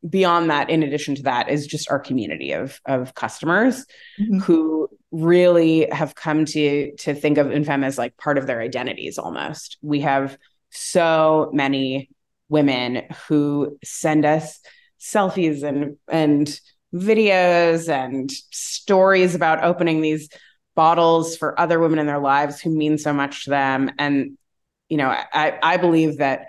[0.08, 3.86] beyond that in addition to that is just our community of of customers
[4.20, 4.38] mm-hmm.
[4.38, 8.60] who really have come to to think of Une Femme as like part of their
[8.60, 10.36] identities almost we have
[10.70, 12.10] so many
[12.48, 14.60] women who send us
[15.00, 16.60] selfies and and
[16.94, 20.28] videos and stories about opening these
[20.74, 24.36] bottles for other women in their lives who mean so much to them and
[24.88, 26.46] you know i i believe that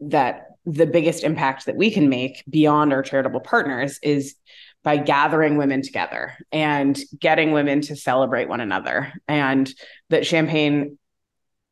[0.00, 4.34] that the biggest impact that we can make beyond our charitable partners is
[4.84, 9.12] by gathering women together and getting women to celebrate one another.
[9.26, 9.72] And
[10.10, 10.98] that champagne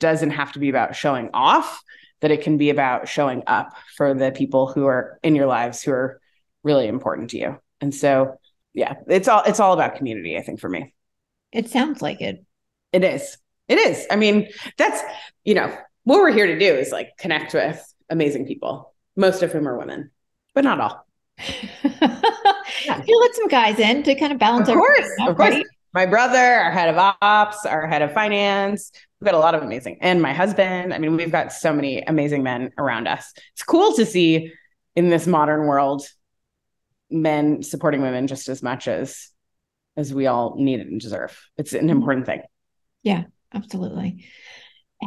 [0.01, 1.83] doesn't have to be about showing off
[2.21, 5.83] that it can be about showing up for the people who are in your lives
[5.83, 6.21] who are
[6.63, 7.59] really important to you.
[7.81, 8.39] And so
[8.77, 10.93] yeah it's all it's all about community i think for me.
[11.51, 12.45] It sounds like it.
[12.93, 13.39] It is.
[13.67, 14.07] It is.
[14.11, 15.03] I mean that's
[15.45, 19.53] you know what we're here to do is like connect with amazing people, most of
[19.53, 20.11] whom are women,
[20.55, 21.07] but not all.
[22.85, 23.03] yeah.
[23.07, 24.69] You let some guys in to kind of balance.
[24.69, 25.55] Of course, out, of course.
[25.55, 25.67] Right?
[25.93, 28.91] My brother, our head of ops, our head of finance.
[29.21, 30.93] We've got a lot of amazing, and my husband.
[30.93, 33.33] I mean, we've got so many amazing men around us.
[33.55, 34.53] It's cool to see
[34.95, 36.07] in this modern world
[37.11, 39.29] men supporting women just as much as
[39.97, 41.39] as we all need and deserve.
[41.57, 41.91] It's an mm-hmm.
[41.91, 42.43] important thing.
[43.03, 44.27] Yeah, absolutely.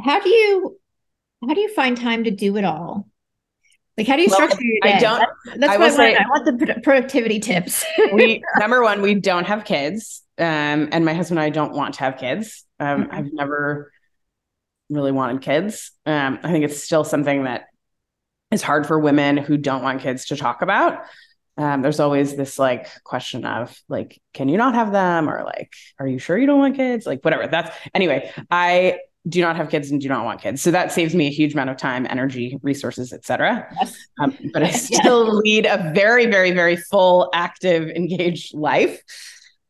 [0.03, 0.79] How do you
[1.41, 3.07] how do you find time to do it all?
[3.97, 4.93] Like, how do you structure your day?
[4.93, 5.19] I don't.
[5.45, 7.83] That's, that's I what I, say, I want the productivity tips.
[8.13, 11.95] we number one, we don't have kids, um, and my husband and I don't want
[11.95, 12.63] to have kids.
[12.79, 13.15] Um, mm-hmm.
[13.15, 13.91] I've never
[14.89, 15.91] really wanted kids.
[16.05, 17.65] Um, I think it's still something that
[18.51, 21.01] is hard for women who don't want kids to talk about.
[21.57, 25.73] Um, there's always this like question of like, can you not have them, or like,
[25.99, 27.05] are you sure you don't want kids?
[27.05, 27.47] Like, whatever.
[27.47, 28.31] That's anyway.
[28.49, 30.61] I do not have kids and do not want kids.
[30.61, 33.67] So that saves me a huge amount of time, energy, resources, etc.
[33.79, 33.95] Yes.
[34.19, 35.35] Um, but I still yes.
[35.43, 39.01] lead a very, very, very full, active, engaged life.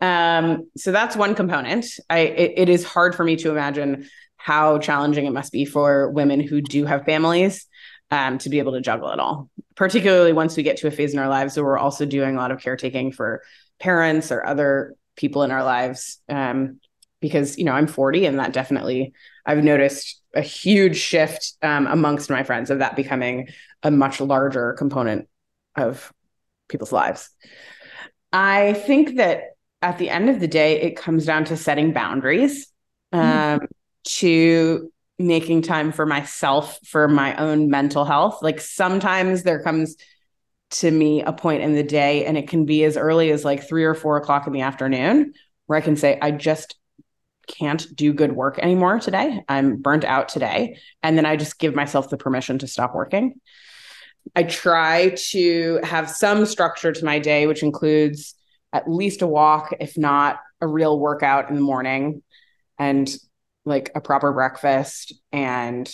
[0.02, 1.86] Um, so that's one component.
[2.10, 4.08] I it, it is hard for me to imagine
[4.38, 7.68] how challenging it must be for women who do have families
[8.12, 9.50] um, to be able to juggle it all.
[9.76, 12.40] Particularly once we get to a phase in our lives where we're also doing a
[12.40, 13.42] lot of caretaking for
[13.80, 16.20] parents or other people in our lives.
[16.30, 16.80] Um,
[17.22, 19.14] because you know I'm 40 and that definitely
[19.50, 23.50] I've noticed a huge shift um, amongst my friends of that becoming
[23.82, 25.28] a much larger component
[25.76, 26.14] of
[26.68, 27.32] people's lives.
[28.32, 32.68] I think that at the end of the day, it comes down to setting boundaries,
[33.12, 33.66] um, mm-hmm.
[34.20, 38.44] to making time for myself, for my own mental health.
[38.44, 39.96] Like sometimes there comes
[40.72, 43.68] to me a point in the day, and it can be as early as like
[43.68, 45.34] three or four o'clock in the afternoon,
[45.66, 46.76] where I can say, I just
[47.50, 49.44] can't do good work anymore today.
[49.50, 50.78] I'm burnt out today.
[51.04, 53.42] And then I just give myself the permission to stop working.
[54.36, 58.36] I try to have some structure to my day, which includes
[58.72, 62.22] at least a walk, if not a real workout in the morning,
[62.78, 63.10] and
[63.66, 65.92] like a proper breakfast and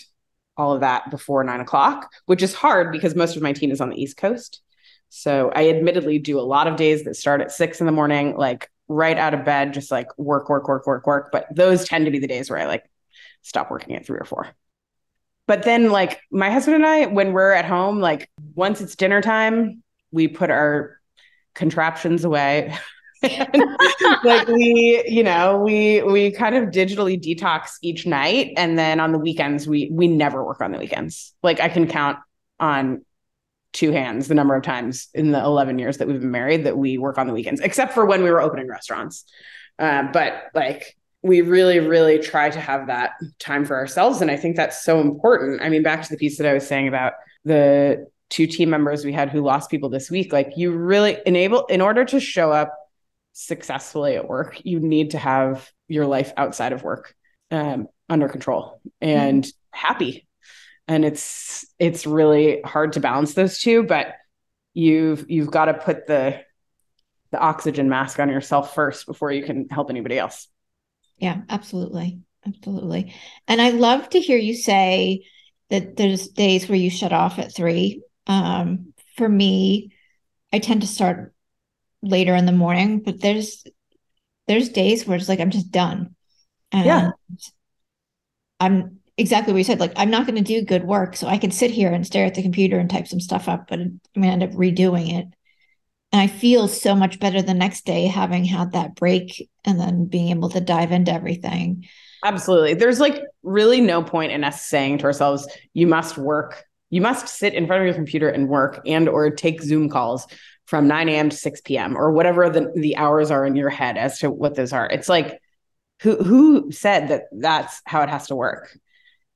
[0.58, 3.82] all of that before nine o'clock, which is hard because most of my team is
[3.82, 4.62] on the East Coast.
[5.10, 8.36] So I admittedly do a lot of days that start at six in the morning,
[8.36, 11.30] like right out of bed, just like work, work, work, work, work.
[11.32, 12.84] But those tend to be the days where I like
[13.42, 14.48] stop working at three or four.
[15.48, 19.22] But then, like my husband and I, when we're at home, like once it's dinner
[19.22, 21.00] time, we put our
[21.54, 22.76] contraptions away.
[24.24, 29.12] like we, you know, we we kind of digitally detox each night, and then on
[29.12, 31.34] the weekends, we we never work on the weekends.
[31.44, 32.18] Like I can count
[32.60, 33.05] on
[33.76, 36.78] two hands the number of times in the 11 years that we've been married that
[36.78, 39.26] we work on the weekends, except for when we were opening restaurants.
[39.78, 44.22] Uh, but like we really, really try to have that time for ourselves.
[44.22, 45.62] And I think that's so important.
[45.62, 49.04] I mean, back to the piece that I was saying about the two team members
[49.04, 52.52] we had who lost people this week, like you really enable, in order to show
[52.52, 52.74] up
[53.34, 57.14] successfully at work, you need to have your life outside of work
[57.52, 59.78] um, under control and mm-hmm.
[59.78, 60.25] happy
[60.88, 64.14] and it's it's really hard to balance those two but
[64.74, 66.40] you've you've got to put the
[67.32, 70.48] the oxygen mask on yourself first before you can help anybody else.
[71.18, 72.20] Yeah absolutely.
[72.46, 73.14] Absolutely.
[73.48, 75.26] And i love to hear you say
[75.70, 78.04] that there's days where you shut off at three.
[78.28, 79.92] Um, for me
[80.52, 81.34] i tend to start
[82.02, 83.64] later in the morning but there's
[84.48, 86.16] there's days where it's like i'm just done.
[86.72, 87.12] And yeah
[88.60, 89.80] i'm exactly what you said.
[89.80, 91.16] Like, I'm not going to do good work.
[91.16, 93.68] So I can sit here and stare at the computer and type some stuff up,
[93.68, 95.28] but I'm going to end up redoing it.
[96.12, 100.06] And I feel so much better the next day having had that break and then
[100.06, 101.88] being able to dive into everything.
[102.24, 102.74] Absolutely.
[102.74, 107.28] There's like really no point in us saying to ourselves, you must work, you must
[107.28, 110.26] sit in front of your computer and work and or take Zoom calls
[110.66, 111.30] from 9 a.m.
[111.30, 111.98] to 6 p.m.
[111.98, 114.88] or whatever the, the hours are in your head as to what those are.
[114.88, 115.40] It's like
[116.02, 118.78] who who said that that's how it has to work?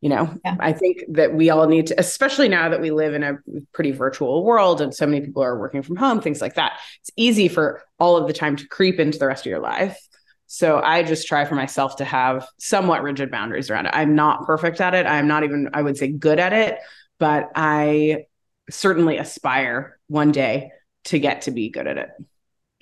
[0.02, 0.56] You know yeah.
[0.60, 3.38] i think that we all need to especially now that we live in a
[3.74, 7.12] pretty virtual world and so many people are working from home things like that it's
[7.16, 10.00] easy for all of the time to creep into the rest of your life
[10.48, 14.46] so i just try for myself to have somewhat rigid boundaries around it i'm not
[14.46, 16.80] perfect at it i'm not even i would say good at it
[17.18, 18.24] but i
[18.70, 20.72] certainly aspire one day
[21.04, 22.10] to get to be good at it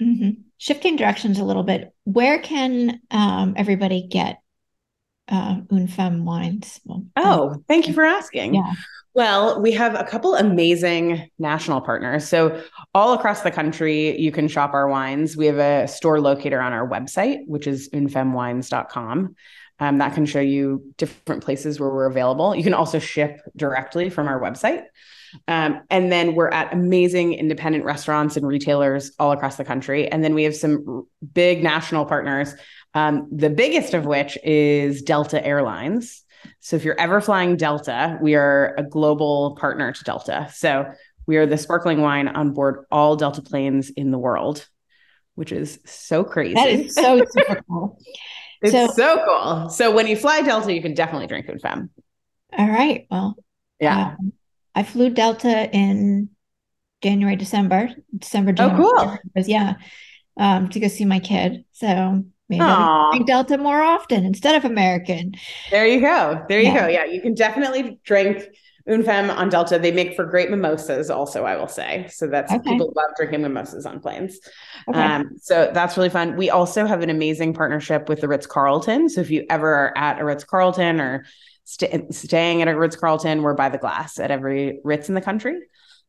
[0.02, 0.42] mm-hmm.
[0.58, 4.42] shifting directions a little bit where can um, everybody get
[5.28, 6.80] uh, Une Femme wines.
[6.86, 8.56] Well, oh, thank you for asking.
[8.56, 8.74] Yeah.
[9.14, 12.28] Well, we have a couple amazing national partners.
[12.30, 12.62] So,
[12.94, 15.36] all across the country, you can shop our wines.
[15.36, 19.36] We have a store locator on our website, which is unefemmewines.com.
[19.80, 22.56] Um, that can show you different places where we're available.
[22.56, 24.84] You can also ship directly from our website.
[25.48, 30.08] Um, and then we're at amazing independent restaurants and retailers all across the country.
[30.08, 32.54] And then we have some big national partners
[32.98, 36.24] um, the biggest of which is Delta Airlines.
[36.62, 40.50] So if you're ever flying Delta, we are a global partner to Delta.
[40.52, 40.92] So
[41.28, 44.68] we are the sparkling wine on board all Delta planes in the world,
[45.36, 46.56] which is so crazy.
[46.56, 48.00] That is so super cool.
[48.64, 49.70] It's so, so, cool.
[49.70, 51.92] So when you fly Delta, you can definitely drink Une Femme.
[52.58, 53.06] All right.
[53.12, 53.36] Well,
[53.80, 54.16] yeah.
[54.20, 54.34] Um,
[54.74, 56.30] I flew Delta in
[57.04, 58.84] January, December, December, January.
[58.84, 59.44] Oh, cool.
[59.46, 59.76] Yeah.
[60.36, 61.64] Um, to go see my kid.
[61.74, 62.64] So Maybe
[63.12, 65.34] drink Delta more often instead of American.
[65.70, 66.46] There you go.
[66.48, 66.82] There you yeah.
[66.82, 66.88] go.
[66.88, 68.44] Yeah, you can definitely drink
[68.88, 69.78] Une Femme on Delta.
[69.78, 72.08] They make for great mimosas, also, I will say.
[72.10, 72.72] So that's okay.
[72.72, 74.40] people love drinking mimosas on planes.
[74.88, 75.00] Okay.
[75.00, 76.38] Um, so that's really fun.
[76.38, 79.10] We also have an amazing partnership with the Ritz Carlton.
[79.10, 81.26] So if you ever are at a Ritz Carlton or
[81.66, 85.22] st- staying at a Ritz Carlton, we're by the glass at every Ritz in the
[85.22, 85.60] country.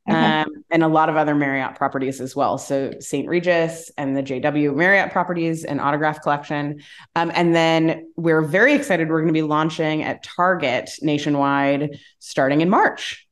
[0.08, 0.16] Okay.
[0.16, 2.56] Um, and a lot of other Marriott properties as well.
[2.56, 3.28] So St.
[3.28, 6.80] Regis and the JW Marriott properties and Autograph Collection.
[7.14, 9.08] Um, and then we're very excited.
[9.08, 13.26] We're going to be launching at Target nationwide starting in March.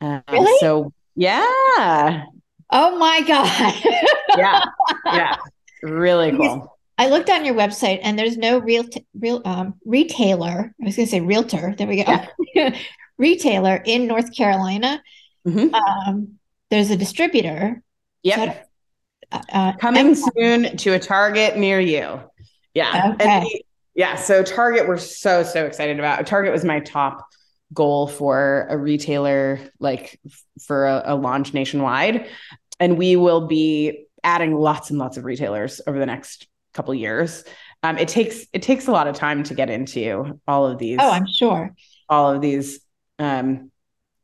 [0.00, 0.58] Uh, really?
[0.58, 2.24] So yeah.
[2.70, 3.74] Oh my god.
[4.36, 4.64] yeah.
[5.06, 5.36] Yeah.
[5.82, 6.78] Really cool.
[6.98, 10.74] I looked on your website and there's no real t- real um, retailer.
[10.80, 11.74] I was going to say realtor.
[11.76, 12.16] There we go.
[12.54, 12.76] Yeah.
[13.18, 15.00] retailer in North Carolina
[15.46, 15.74] Mm-hmm.
[15.74, 16.38] Um,
[16.70, 17.82] there's a distributor.
[18.22, 18.68] Yep.
[19.32, 22.20] So, uh, uh, Coming soon to a Target near you.
[22.74, 23.12] Yeah.
[23.14, 23.62] Okay.
[23.94, 24.16] yeah.
[24.16, 26.26] So Target, we're so, so excited about.
[26.26, 27.26] Target was my top
[27.74, 30.20] goal for a retailer, like
[30.64, 32.28] for a, a launch nationwide.
[32.78, 37.44] And we will be adding lots and lots of retailers over the next couple years.
[37.82, 40.98] Um, it takes it takes a lot of time to get into all of these.
[41.00, 41.74] Oh, I'm sure.
[42.08, 42.80] All of these,
[43.18, 43.71] um,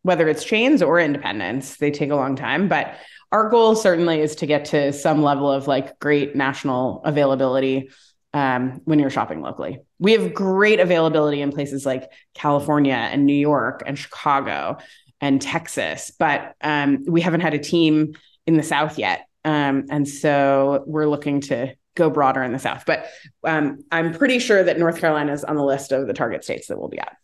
[0.09, 2.67] whether it's chains or independents, they take a long time.
[2.67, 2.95] But
[3.31, 7.91] our goal certainly is to get to some level of like great national availability
[8.33, 9.81] um, when you're shopping locally.
[9.99, 14.79] We have great availability in places like California and New York and Chicago
[15.21, 18.15] and Texas, but um, we haven't had a team
[18.47, 19.27] in the South yet.
[19.45, 22.85] Um, and so we're looking to go broader in the South.
[22.87, 23.09] But
[23.45, 26.69] um, I'm pretty sure that North Carolina is on the list of the target states
[26.69, 27.15] that we'll be at.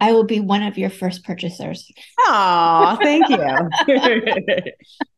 [0.00, 1.90] I will be one of your first purchasers.
[2.20, 3.70] Oh, thank you.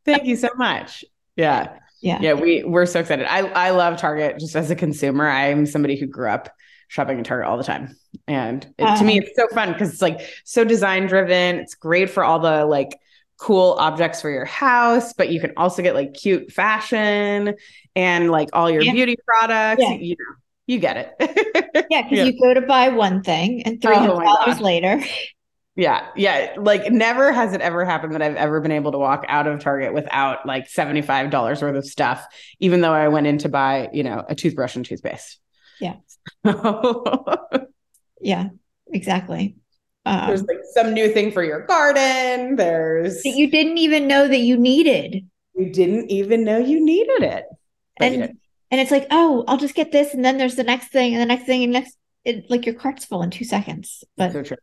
[0.05, 1.05] thank you so much.
[1.37, 1.79] Yeah.
[2.01, 2.19] Yeah.
[2.21, 2.35] Yeah.
[2.35, 3.27] We we're so excited.
[3.27, 5.29] I I love Target just as a consumer.
[5.29, 6.51] I'm somebody who grew up
[6.87, 7.97] shopping at Target all the time.
[8.27, 9.27] And it, to me, uh-huh.
[9.27, 11.57] it's so fun because it's like so design driven.
[11.57, 12.99] It's great for all the like
[13.39, 17.55] cool objects for your house, but you can also get like cute fashion
[17.95, 18.93] and like all your yeah.
[18.93, 19.83] beauty products.
[19.83, 19.93] Yeah.
[19.93, 20.35] You know,
[20.69, 21.15] you get it.
[21.91, 22.25] yeah, because yeah.
[22.25, 25.03] you go to buy one thing and three hundred dollars oh later.
[25.75, 26.55] Yeah, yeah.
[26.59, 29.61] Like never has it ever happened that I've ever been able to walk out of
[29.61, 32.25] Target without like seventy five dollars worth of stuff,
[32.61, 35.39] even though I went in to buy, you know, a toothbrush and toothpaste.
[35.81, 35.95] Yeah.
[38.21, 38.49] yeah,
[38.93, 39.57] exactly.
[40.05, 42.57] Um, there's like some new thing for your garden.
[42.57, 45.27] There's that you didn't even know that you needed.
[45.55, 47.45] You didn't even know you needed it.
[48.01, 48.39] And
[48.71, 51.23] and it's like, oh, I'll just get this, and then there's the next thing, and
[51.23, 54.05] the next thing, and next, it, like your cart's full in two seconds.
[54.17, 54.57] But so so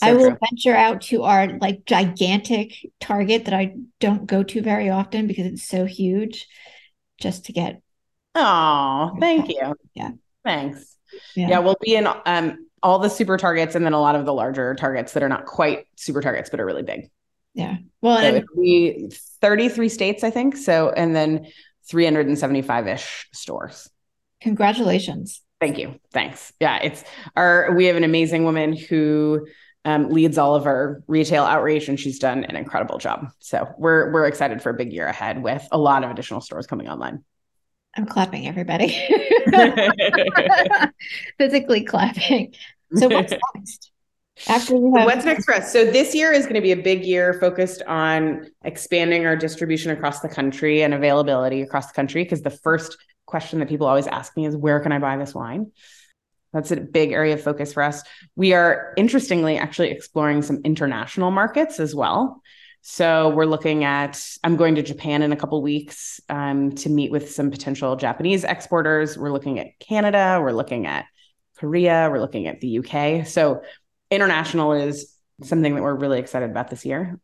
[0.00, 0.38] I will true.
[0.50, 5.46] venture out to our like gigantic Target that I don't go to very often because
[5.46, 6.48] it's so huge,
[7.18, 7.82] just to get.
[8.34, 9.74] Oh, thank you.
[9.94, 10.10] Yeah.
[10.44, 10.96] Thanks.
[11.36, 11.48] Yeah.
[11.50, 14.32] yeah, we'll be in um all the super targets and then a lot of the
[14.32, 17.10] larger targets that are not quite super targets but are really big.
[17.54, 17.76] Yeah.
[18.00, 19.10] Well, so and we
[19.40, 20.56] 33 states, I think.
[20.56, 21.46] So, and then
[21.88, 23.88] 375 ish stores.
[24.40, 25.40] Congratulations.
[25.60, 26.00] Thank you.
[26.12, 26.52] Thanks.
[26.60, 27.04] Yeah, it's
[27.36, 29.46] our, we have an amazing woman who
[29.84, 33.28] um, leads all of our retail outreach and she's done an incredible job.
[33.38, 36.66] So we're, we're excited for a big year ahead with a lot of additional stores
[36.66, 37.24] coming online.
[37.96, 38.88] I'm clapping everybody.
[41.38, 42.54] Physically clapping.
[42.96, 43.91] So what's next?
[44.48, 45.72] After you have what's next for us?
[45.72, 49.90] So this year is going to be a big year focused on expanding our distribution
[49.90, 52.24] across the country and availability across the country.
[52.24, 55.34] Because the first question that people always ask me is, where can I buy this
[55.34, 55.70] wine?
[56.52, 58.02] That's a big area of focus for us.
[58.36, 62.42] We are interestingly actually exploring some international markets as well.
[62.82, 67.12] So we're looking at, I'm going to Japan in a couple weeks um, to meet
[67.12, 69.16] with some potential Japanese exporters.
[69.16, 71.06] We're looking at Canada, we're looking at
[71.56, 73.24] Korea, we're looking at the UK.
[73.24, 73.62] So
[74.12, 77.18] international is something that we're really excited about this year.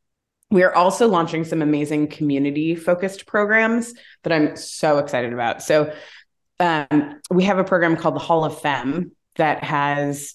[0.51, 5.62] We are also launching some amazing community focused programs that I'm so excited about.
[5.62, 5.93] So,
[6.61, 10.34] um, we have a program called the Hall of Femme that has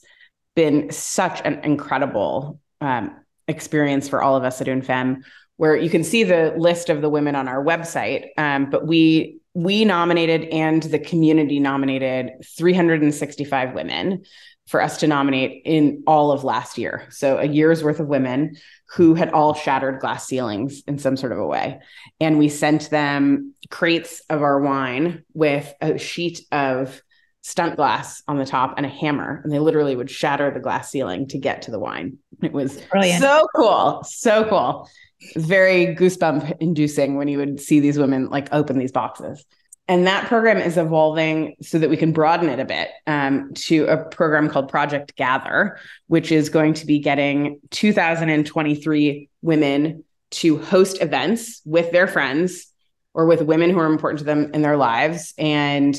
[0.56, 5.24] been such an incredible um, experience for all of us at Une Femme,
[5.58, 8.28] where you can see the list of the women on our website.
[8.38, 14.24] Um, but we we nominated and the community nominated 365 women
[14.68, 17.06] for us to nominate in all of last year.
[17.10, 18.56] So a year's worth of women
[18.96, 21.82] who had all shattered glass ceilings in some sort of a way.
[22.22, 27.02] And we sent them crates of our wine with a sheet of
[27.42, 29.42] stunt glass on the top and a hammer.
[29.44, 32.18] And they literally would shatter the glass ceiling to get to the wine.
[32.42, 33.22] It was Brilliant.
[33.22, 34.04] so cool.
[34.08, 34.90] So cool.
[35.36, 39.44] Very goosebump inducing when you would see these women like open these boxes.
[39.88, 43.86] And that program is evolving so that we can broaden it a bit um, to
[43.86, 45.78] a program called Project Gather,
[46.08, 52.68] which is going to be getting 2023 women to host events with their friends
[53.14, 55.34] or with women who are important to them in their lives.
[55.38, 55.96] And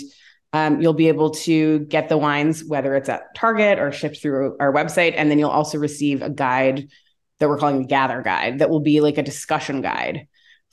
[0.55, 4.57] um, you'll be able to get the wines, whether it's at Target or shipped through
[4.61, 5.15] our website.
[5.17, 6.89] And then you'll also receive a guide
[7.39, 10.27] that we're calling the Gather Guide that will be like a discussion guide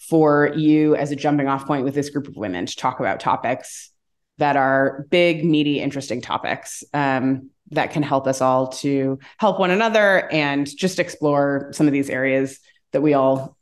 [0.09, 3.19] for you as a jumping off point with this group of women to talk about
[3.19, 3.91] topics
[4.37, 9.69] that are big, meaty, interesting topics um, that can help us all to help one
[9.69, 12.59] another and just explore some of these areas
[12.91, 13.55] that we all,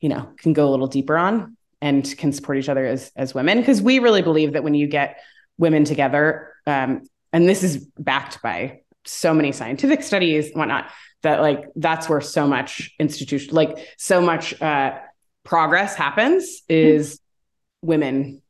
[0.00, 3.34] you know, can go a little deeper on and can support each other as as
[3.34, 3.58] women.
[3.58, 5.18] Because we really believe that when you get
[5.56, 7.02] women together, um,
[7.32, 10.90] and this is backed by so many scientific studies and whatnot,
[11.22, 14.98] that like that's where so much institution, like so much uh,
[15.46, 17.86] progress happens is mm-hmm.
[17.88, 18.42] women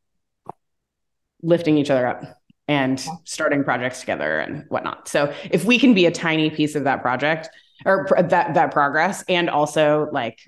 [1.42, 5.06] lifting each other up and starting projects together and whatnot.
[5.06, 7.48] So if we can be a tiny piece of that project,
[7.84, 10.38] or pr- that that progress and also like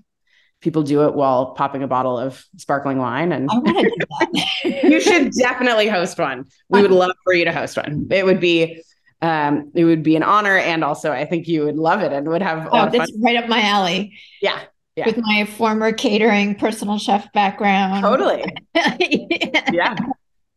[0.60, 4.40] people do it while popping a bottle of sparkling wine and I want to do
[4.64, 4.82] that.
[4.90, 8.40] you should definitely host one we would love for you to host one it would
[8.40, 8.82] be
[9.20, 12.26] um it would be an honor and also i think you would love it and
[12.28, 14.18] would have oh, fun that's right up my alley.
[14.40, 14.60] yeah
[14.98, 15.06] Yeah.
[15.06, 18.02] With my former catering personal chef background.
[18.02, 18.44] totally
[18.74, 18.96] yeah.
[19.72, 19.96] yeah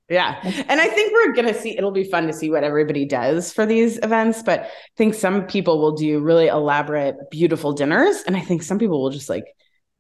[0.10, 3.54] yeah and i think we're gonna see it'll be fun to see what everybody does
[3.54, 8.36] for these events but i think some people will do really elaborate beautiful dinners and
[8.36, 9.46] i think some people will just like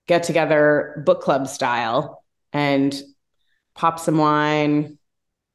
[0.07, 2.99] get together book club style and
[3.75, 4.97] pop some wine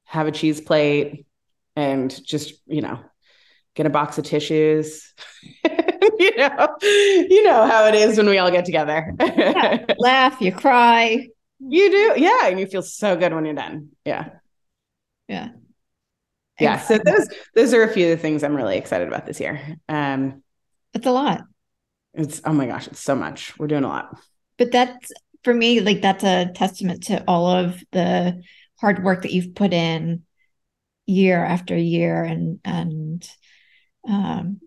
[0.05, 1.27] have a cheese plate
[1.75, 3.01] and just you know
[3.75, 5.13] get a box of tissues
[6.21, 9.85] you know you know how it is when we all get together Yeah.
[9.99, 11.29] Laugh, you cry.
[11.61, 14.29] you do yeah and you feel so good when you're done yeah
[15.29, 15.51] Yeah.
[16.61, 19.41] yeah so those those are a few of the things i'm really excited about this
[19.41, 20.43] year um
[20.95, 21.43] It's a lot.
[22.15, 24.19] it's oh my gosh it's so much we're doing a lot
[24.59, 25.11] But that's
[25.45, 28.43] for me, like that's a testament to all of the
[28.81, 30.25] hard work that you've put in
[31.07, 33.29] year after year and and
[34.09, 34.61] um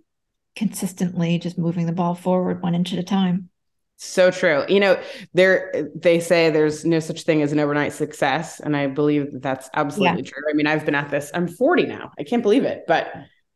[0.60, 3.50] consistently just moving the ball forward one inch at a time.
[3.96, 4.66] so true.
[4.68, 5.02] You know
[5.34, 9.42] there they say there's no such thing as an overnight success and i believe that
[9.42, 10.44] that's absolutely true.
[10.50, 12.12] I mean i've been at this i'm 40 now.
[12.20, 13.06] I can't believe it but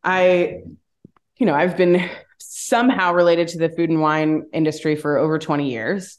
[0.02, 0.60] i
[1.36, 5.70] you know i've been somehow related to the food and wine industry for over 20
[5.70, 6.18] years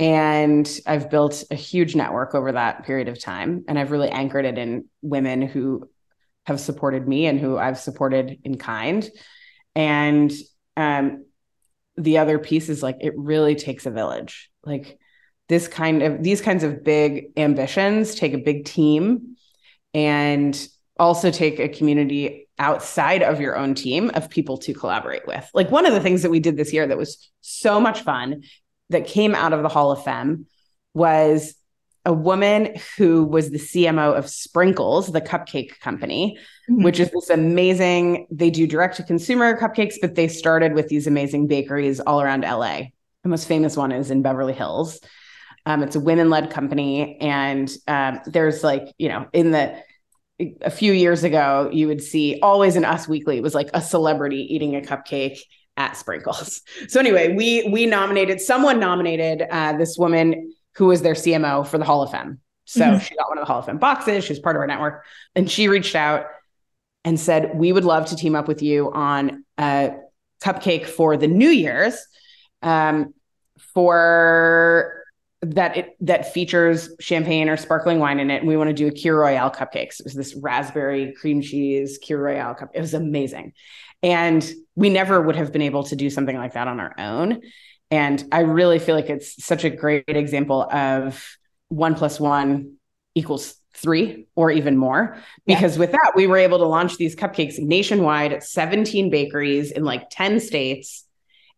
[0.00, 4.44] and i've built a huge network over that period of time and i've really anchored
[4.44, 5.88] it in women who
[6.46, 9.08] have supported me and who i've supported in kind
[9.74, 10.32] and
[10.76, 11.24] um
[11.96, 14.50] the other piece is like it really takes a village.
[14.64, 14.98] Like
[15.48, 19.36] this kind of these kinds of big ambitions take a big team
[19.92, 20.68] and
[20.98, 25.48] also take a community outside of your own team of people to collaborate with.
[25.54, 28.42] Like one of the things that we did this year that was so much fun
[28.90, 30.46] that came out of the hall of Femme
[30.94, 31.54] was
[32.04, 36.38] a woman who was the cmo of sprinkles the cupcake company
[36.68, 41.06] which is this amazing they do direct to consumer cupcakes but they started with these
[41.06, 42.80] amazing bakeries all around la
[43.24, 45.00] the most famous one is in beverly hills.
[45.66, 49.82] Um, it's a women-led company and um, there's like you know in the
[50.60, 53.80] a few years ago you would see always in us weekly it was like a
[53.80, 55.38] celebrity eating a cupcake
[55.76, 56.60] at sprinkles.
[56.88, 61.78] So anyway we we nominated someone nominated uh, this woman who was their cmo for
[61.78, 62.40] the hall of Femme.
[62.64, 63.00] so Mhm.
[63.00, 65.04] she got one of the hall of Femme boxes she was part of our network
[65.34, 66.26] and she reached out
[67.06, 69.92] and said, We would love to team up with you on a
[70.42, 71.96] cupcake for the New Year's
[72.62, 73.12] um,
[73.74, 75.02] for
[75.42, 78.38] that it that features champagne or sparkling wine in it.
[78.38, 80.00] And we want to do a Kir Royale cupcakes.
[80.00, 82.70] It was this raspberry cream cheese Kir Royale cup.
[82.74, 83.52] It was amazing.
[84.02, 84.42] And
[84.74, 87.42] we never would have been able to do something like that on our own.
[87.90, 91.24] And I really feel like it's such a great example of
[91.68, 92.76] one plus one
[93.14, 95.16] equals three or even more
[95.46, 95.56] Yeah.
[95.56, 99.84] because with that we were able to launch these cupcakes nationwide at 17 bakeries in
[99.84, 101.04] like 10 states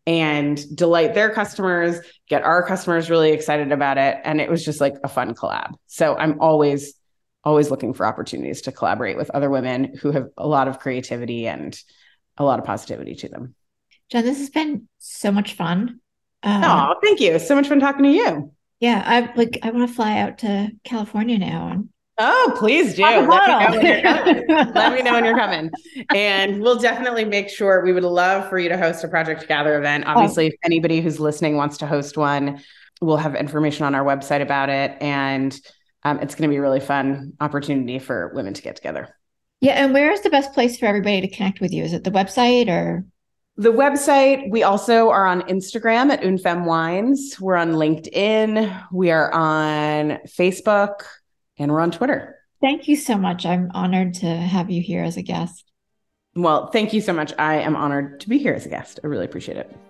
[0.07, 4.81] and delight their customers get our customers really excited about it and it was just
[4.81, 6.95] like a fun collab so i'm always
[7.43, 11.47] always looking for opportunities to collaborate with other women who have a lot of creativity
[11.47, 11.79] and
[12.37, 13.53] a lot of positivity to them
[14.09, 15.99] Jen, this has been so much fun.
[16.47, 17.39] Um, oh thank you.
[17.39, 18.51] So much fun talking to you.
[18.79, 23.01] Yeah, I like I want to fly out to California now and oh please do.
[23.03, 24.73] Let me know when you're coming.
[24.73, 25.71] Let me know when you're coming.
[26.15, 29.77] And we'll definitely make sure we would love for you to host a project gather
[29.77, 30.05] event.
[30.07, 32.61] Obviously if anybody who's listening wants to host one
[33.01, 34.95] we'll have information on our website about it.
[35.01, 35.57] And
[36.03, 39.09] um, it's going to be a really fun opportunity for women to get together.
[39.59, 41.83] Yeah, and where is the best place for everybody to connect with you?
[41.83, 43.05] Is it the website or
[43.57, 47.39] the website we also are on instagram at Une Femme wines.
[47.39, 48.85] We're on linkedin.
[48.91, 51.01] We are on facebook
[51.57, 52.35] and we're on twitter.
[52.61, 53.45] Thank you so much.
[53.45, 55.71] I'm honored to have you here as a guest.
[56.35, 57.33] well thank you so much.
[57.39, 58.99] I am honored to be here as a guest.
[59.03, 59.86] I really appreciate it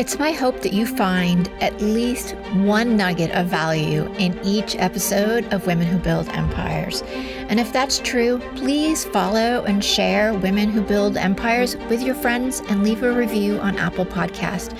[0.00, 5.44] It's my hope that you find at least one nugget of value in each episode
[5.52, 7.02] of Women Who Build Empires.
[7.50, 12.60] And if that's true, please follow and share Women Who Build Empires with your friends
[12.70, 14.74] and leave a review on Apple Podcast.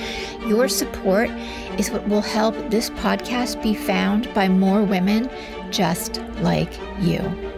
[0.49, 1.29] Your support
[1.79, 5.29] is what will help this podcast be found by more women
[5.71, 7.50] just like you.